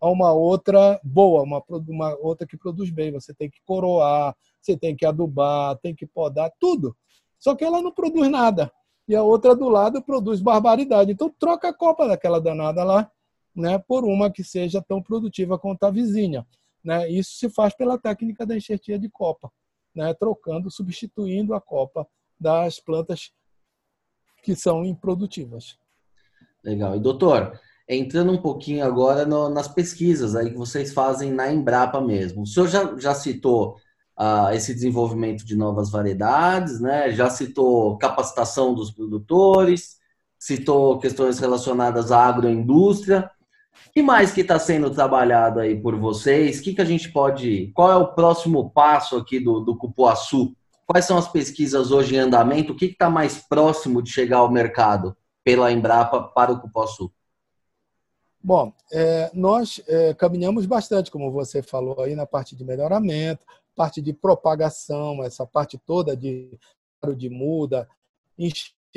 [0.00, 3.12] a uma outra boa, uma, uma outra que produz bem.
[3.12, 6.96] Você tem que coroar, você tem que adubar, tem que podar, tudo.
[7.38, 8.72] Só que ela não produz nada.
[9.06, 11.12] E a outra do lado produz barbaridade.
[11.12, 13.08] Então troca a copa daquela danada lá
[13.54, 16.44] né, por uma que seja tão produtiva quanto a vizinha.
[16.82, 17.08] Né?
[17.08, 19.52] Isso se faz pela técnica da enxertia de copa,
[19.94, 20.12] né?
[20.14, 22.04] trocando, substituindo a copa
[22.42, 23.32] das plantas
[24.42, 25.78] que são improdutivas.
[26.64, 26.96] Legal.
[26.96, 32.00] E doutor, entrando um pouquinho agora no, nas pesquisas aí que vocês fazem na Embrapa
[32.00, 32.42] mesmo.
[32.42, 33.76] O senhor já, já citou
[34.18, 37.12] uh, esse desenvolvimento de novas variedades, né?
[37.12, 39.96] Já citou capacitação dos produtores,
[40.38, 43.30] citou questões relacionadas à agroindústria.
[43.88, 46.58] O que mais que está sendo trabalhado aí por vocês?
[46.58, 47.70] O que, que a gente pode.
[47.74, 50.54] Qual é o próximo passo aqui do, do Cupuaçu
[50.92, 52.74] Quais são as pesquisas hoje em andamento?
[52.74, 57.10] O que está mais próximo de chegar ao mercado pela Embrapa para o Cupuaçu?
[58.44, 64.02] Bom, é, nós é, caminhamos bastante, como você falou aí, na parte de melhoramento, parte
[64.02, 66.58] de propagação, essa parte toda de,
[67.16, 67.88] de muda,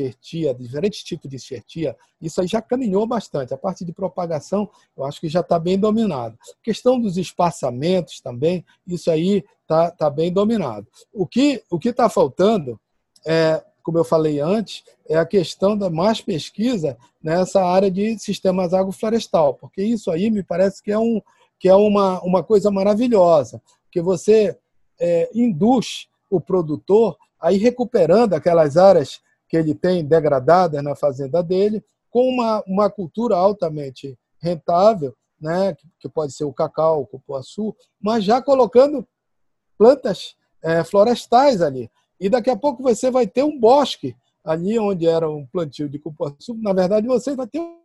[0.01, 3.53] enxertia, diferentes tipos de enxertia, isso aí já caminhou bastante.
[3.53, 6.37] A parte de propagação, eu acho que já está bem dominado.
[6.41, 10.87] A questão dos espaçamentos também, isso aí está tá bem dominado.
[11.13, 12.79] O que o está faltando,
[13.25, 18.73] é, como eu falei antes, é a questão da mais pesquisa nessa área de sistemas
[18.73, 21.21] agroflorestal, porque isso aí me parece que é, um,
[21.59, 24.57] que é uma, uma coisa maravilhosa, que você
[24.99, 29.21] é, induz o produtor a ir recuperando aquelas áreas
[29.55, 36.09] que ele tem degradadas na fazenda dele, com uma, uma cultura altamente rentável, né, que
[36.09, 39.07] pode ser o cacau, o cupuaçu, mas já colocando
[39.77, 41.89] plantas é, florestais ali.
[42.19, 45.99] E daqui a pouco você vai ter um bosque ali onde era um plantio de
[45.99, 46.53] cupuaçu.
[46.55, 47.75] Na verdade, você vai ter um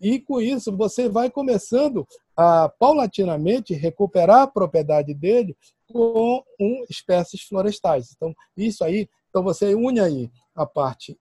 [0.00, 2.06] e com isso você vai começando
[2.36, 5.56] a paulatinamente recuperar a propriedade dele
[5.90, 8.12] com um, espécies florestais.
[8.14, 11.14] Então, isso aí, então você une aí a parte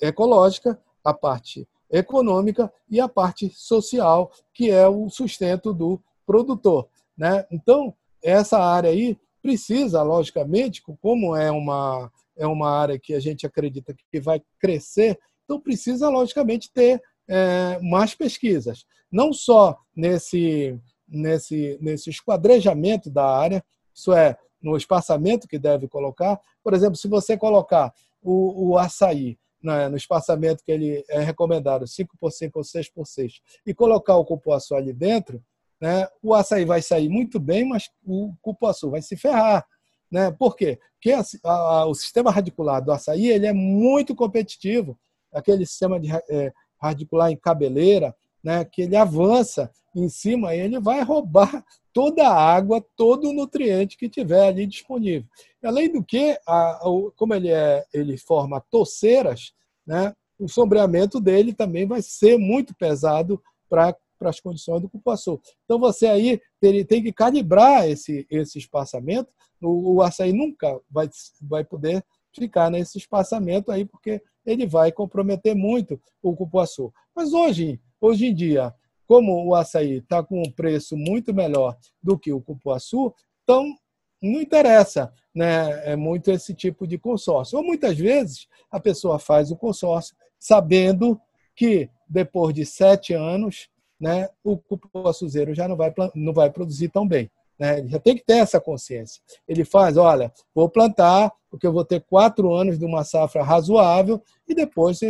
[0.00, 6.88] ecológica, a parte econômica e a parte social, que é o sustento do produtor.
[7.16, 7.44] Né?
[7.50, 7.92] Então,
[8.22, 13.92] essa área aí precisa, logicamente, como é uma, é uma área que a gente acredita
[13.92, 18.84] que vai crescer, então precisa, logicamente, ter é, mais pesquisas.
[19.10, 20.78] Não só nesse,
[21.08, 26.40] nesse, nesse esquadrejamento da área, isso é, no espaçamento que deve colocar.
[26.62, 27.92] Por exemplo, se você colocar
[28.22, 32.90] o, o açaí né, no espaçamento que ele é recomendado, 5 por 5 ou 6
[32.90, 35.42] por 6, e colocar o cupuaçu ali dentro,
[35.80, 39.66] né, o açaí vai sair muito bem, mas o cupuaçu vai se ferrar.
[40.10, 40.30] Né?
[40.30, 40.78] Por quê?
[40.94, 44.98] Porque a, a, o sistema radicular do açaí ele é muito competitivo.
[45.32, 51.02] Aquele sistema de é, radicular em cabeleira, né, que ele avança em cima ele vai
[51.02, 51.64] roubar
[51.98, 55.28] toda a água, todo o nutriente que tiver ali disponível.
[55.64, 56.78] Além do que, a,
[57.16, 59.52] como ele, é, ele forma toceiras,
[59.84, 65.40] né, o sombreamento dele também vai ser muito pesado para as condições do cupuaçu.
[65.64, 66.40] Então você aí
[66.86, 69.28] tem que calibrar esse, esse espaçamento.
[69.60, 71.10] O, o açaí nunca vai,
[71.42, 76.92] vai poder ficar nesse espaçamento aí, porque ele vai comprometer muito o cupuaçu.
[77.12, 78.72] Mas hoje, hoje em dia,
[79.08, 83.74] como o açaí está com um preço muito melhor do que o cupuaçu, então
[84.22, 87.56] não interessa né, é muito esse tipo de consórcio.
[87.56, 91.18] Ou muitas vezes a pessoa faz o consórcio sabendo
[91.56, 97.08] que depois de sete anos né, o cupuaçuzeiro já não vai, não vai produzir tão
[97.08, 97.30] bem.
[97.58, 97.78] Né?
[97.78, 99.22] Ele já tem que ter essa consciência.
[99.48, 104.22] Ele faz, olha, vou plantar, porque eu vou ter quatro anos de uma safra razoável
[104.46, 105.00] e depois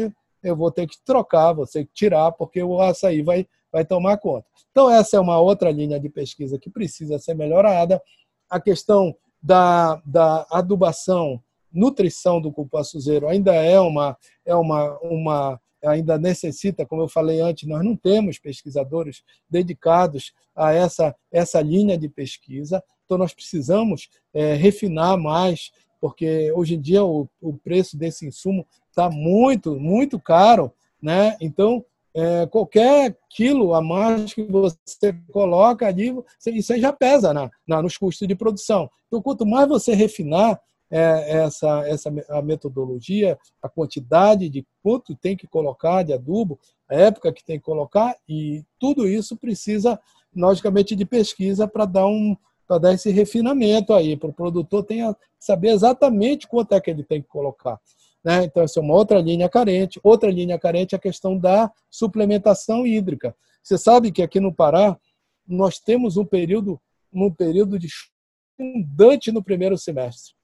[0.43, 4.19] eu vou ter que trocar, vou ter que tirar, porque o açaí vai, vai tomar
[4.19, 4.47] conta.
[4.71, 8.03] Então, essa é uma outra linha de pesquisa que precisa ser melhorada.
[8.49, 11.43] A questão da, da adubação,
[11.73, 17.69] nutrição do cupuaçuzeiro ainda é uma, é uma, uma ainda necessita, como eu falei antes,
[17.69, 24.55] nós não temos pesquisadores dedicados a essa, essa linha de pesquisa, então nós precisamos é,
[24.55, 30.73] refinar mais, porque hoje em dia o, o preço desse insumo está muito, muito caro,
[31.01, 31.37] né?
[31.41, 36.15] Então, é, qualquer quilo a mais que você coloca ali,
[36.47, 38.91] isso aí já pesa na, na, nos custos de produção.
[39.07, 45.37] Então, quanto mais você refinar é, essa, essa a metodologia, a quantidade de quanto tem
[45.37, 50.01] que colocar de adubo, a época que tem que colocar, e tudo isso precisa,
[50.35, 52.37] logicamente, de pesquisa para dar um
[52.67, 57.03] para dar esse refinamento aí, para o produtor tenha, saber exatamente quanto é que ele
[57.03, 57.81] tem que colocar.
[58.29, 58.45] Né?
[58.45, 59.99] Então, essa é uma outra linha carente.
[60.03, 63.35] Outra linha carente é a questão da suplementação hídrica.
[63.63, 64.99] Você sabe que aqui no Pará
[65.47, 66.79] nós temos um período,
[67.11, 67.89] um período de
[68.61, 70.35] abundante no primeiro semestre.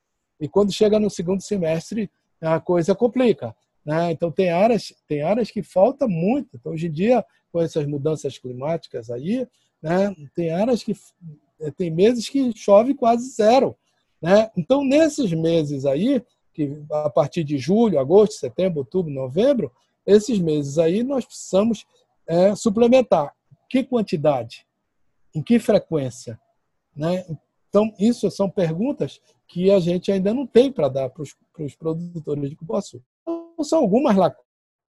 [0.41, 2.11] E quando chega no segundo semestre,
[2.41, 3.55] a coisa complica.
[3.85, 4.13] Né?
[4.13, 6.57] Então, tem áreas, tem áreas que falta muito.
[6.57, 7.23] Então, hoje em dia,
[7.53, 9.47] com essas mudanças climáticas aí,
[9.83, 10.97] né, tem áreas que
[11.77, 13.77] tem meses que chove quase zero.
[14.23, 14.51] Né?
[14.57, 16.25] Então, nesses meses aí,
[16.55, 19.73] que a partir de julho, agosto, setembro, outubro, novembro,
[20.07, 21.85] esses meses aí nós precisamos
[22.27, 23.35] é, suplementar.
[23.69, 24.67] Que quantidade?
[25.35, 26.41] Em que frequência?
[26.95, 27.25] Né?
[27.69, 32.51] Então, isso são perguntas que a gente ainda não tem para dar para os produtores
[32.51, 33.03] de cupuaçu.
[33.23, 34.45] Então, são algumas lacunas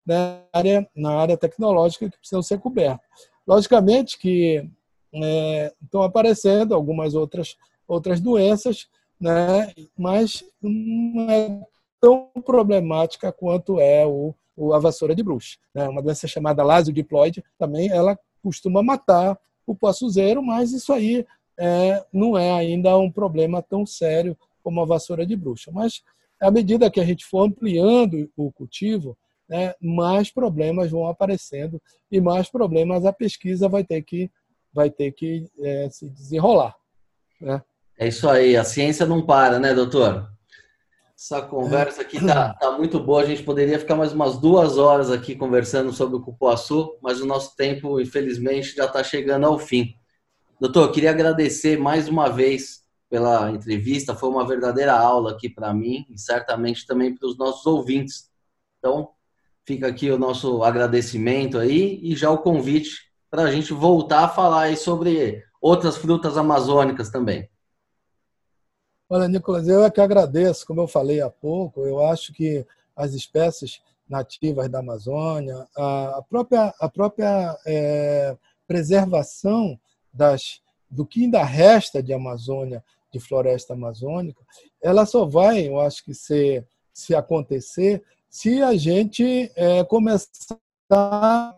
[0.05, 2.99] na área, na área tecnológica que precisam ser cobertas.
[3.47, 4.69] Logicamente que
[5.13, 7.55] é, estão aparecendo algumas outras,
[7.87, 8.87] outras doenças,
[9.23, 11.61] né, mas não é
[12.01, 15.57] tão problemática quanto é o, o a vassoura de bruxa.
[15.73, 15.87] Né?
[15.87, 16.61] Uma doença chamada
[16.91, 21.25] diploide também ela costuma matar o poçuzeiro, mas isso aí
[21.57, 25.71] é, não é ainda um problema tão sério como a vassoura de bruxa.
[25.71, 26.03] Mas,
[26.41, 29.17] à medida que a gente for ampliando o cultivo,
[29.47, 34.29] né, mais problemas vão aparecendo e mais problemas a pesquisa vai ter que,
[34.73, 36.75] vai ter que é, se desenrolar.
[37.39, 37.63] Né?
[37.97, 40.33] É isso aí, a ciência não para, né, doutor?
[41.17, 43.21] Essa conversa aqui tá, tá, muito boa.
[43.21, 47.25] A gente poderia ficar mais umas duas horas aqui conversando sobre o cupuaçu, mas o
[47.25, 49.95] nosso tempo, infelizmente, já está chegando ao fim.
[50.59, 54.15] Doutor, queria agradecer mais uma vez pela entrevista.
[54.15, 58.29] Foi uma verdadeira aula aqui para mim e certamente também para os nossos ouvintes.
[58.79, 59.11] Então,
[59.65, 62.97] fica aqui o nosso agradecimento aí e já o convite
[63.29, 67.49] para a gente voltar a falar aí sobre outras frutas amazônicas também.
[69.09, 73.13] Olha, Nicolas, eu é que agradeço, como eu falei há pouco, eu acho que as
[73.13, 78.37] espécies nativas da Amazônia, a própria, a própria é,
[78.67, 79.79] preservação
[80.13, 84.41] das, do que ainda resta de Amazônia, de floresta amazônica,
[84.81, 90.57] ela só vai, eu acho que se, se acontecer, se a gente é, começar
[90.91, 91.55] a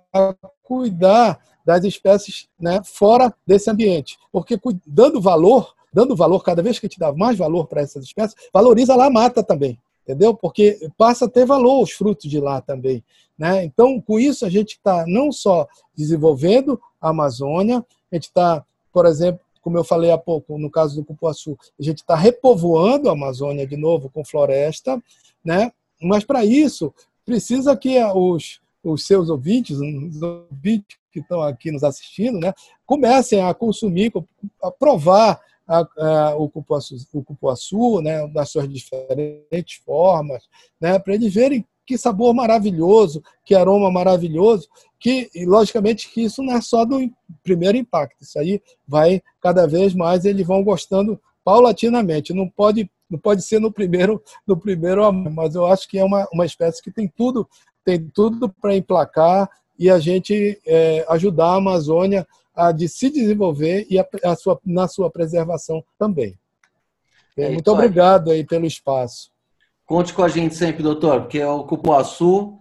[0.61, 4.17] cuidar das espécies né, fora desse ambiente.
[4.31, 8.03] Porque dando valor, dando valor, cada vez que a gente dá mais valor para essas
[8.03, 10.35] espécies, valoriza lá a mata também, entendeu?
[10.35, 13.01] Porque passa a ter valor os frutos de lá também.
[13.39, 13.63] Né?
[13.63, 15.65] Então, com isso, a gente está não só
[15.95, 17.77] desenvolvendo a Amazônia,
[18.11, 21.81] a gente está, por exemplo, como eu falei há pouco, no caso do Cupuaçu, a
[21.81, 25.01] gente está repovoando a Amazônia de novo com floresta,
[25.43, 25.71] né?
[26.01, 26.93] mas para isso
[27.25, 32.53] precisa que os, os seus ouvintes, os ouvintes que estão aqui nos assistindo, né,
[32.85, 34.11] comecem a consumir,
[34.61, 40.43] a provar a, a, o, cupuaçu, o cupuaçu, né, nas suas diferentes formas,
[40.79, 44.67] né, para eles verem que sabor maravilhoso, que aroma maravilhoso,
[44.99, 46.99] que logicamente que isso não é só do
[47.43, 53.19] primeiro impacto, isso aí vai cada vez mais eles vão gostando paulatinamente, não pode não
[53.19, 56.89] pode ser no primeiro no primeiro mas eu acho que é uma, uma espécie que
[56.89, 57.47] tem tudo
[57.83, 59.47] tem tudo para emplacar
[59.77, 64.59] e a gente é, ajudar a Amazônia a de se desenvolver e a, a sua,
[64.65, 66.37] na sua preservação também.
[67.37, 69.29] É, Muito obrigado aí pelo espaço.
[69.85, 72.59] Conte com a gente sempre, doutor, porque o cupuaçu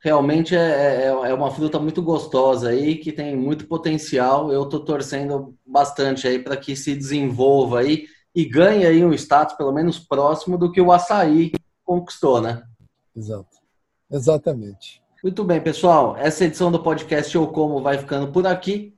[0.00, 4.52] realmente é, é, é uma fruta muito gostosa aí, que tem muito potencial.
[4.52, 9.56] Eu estou torcendo bastante aí para que se desenvolva aí e ganhe aí um status
[9.56, 11.52] pelo menos próximo do que o açaí
[11.84, 12.62] conquistou, né?
[13.16, 13.56] Exato.
[14.10, 15.02] Exatamente.
[15.22, 16.16] Muito bem, pessoal.
[16.16, 18.97] Essa edição do podcast Eu Como vai ficando por aqui.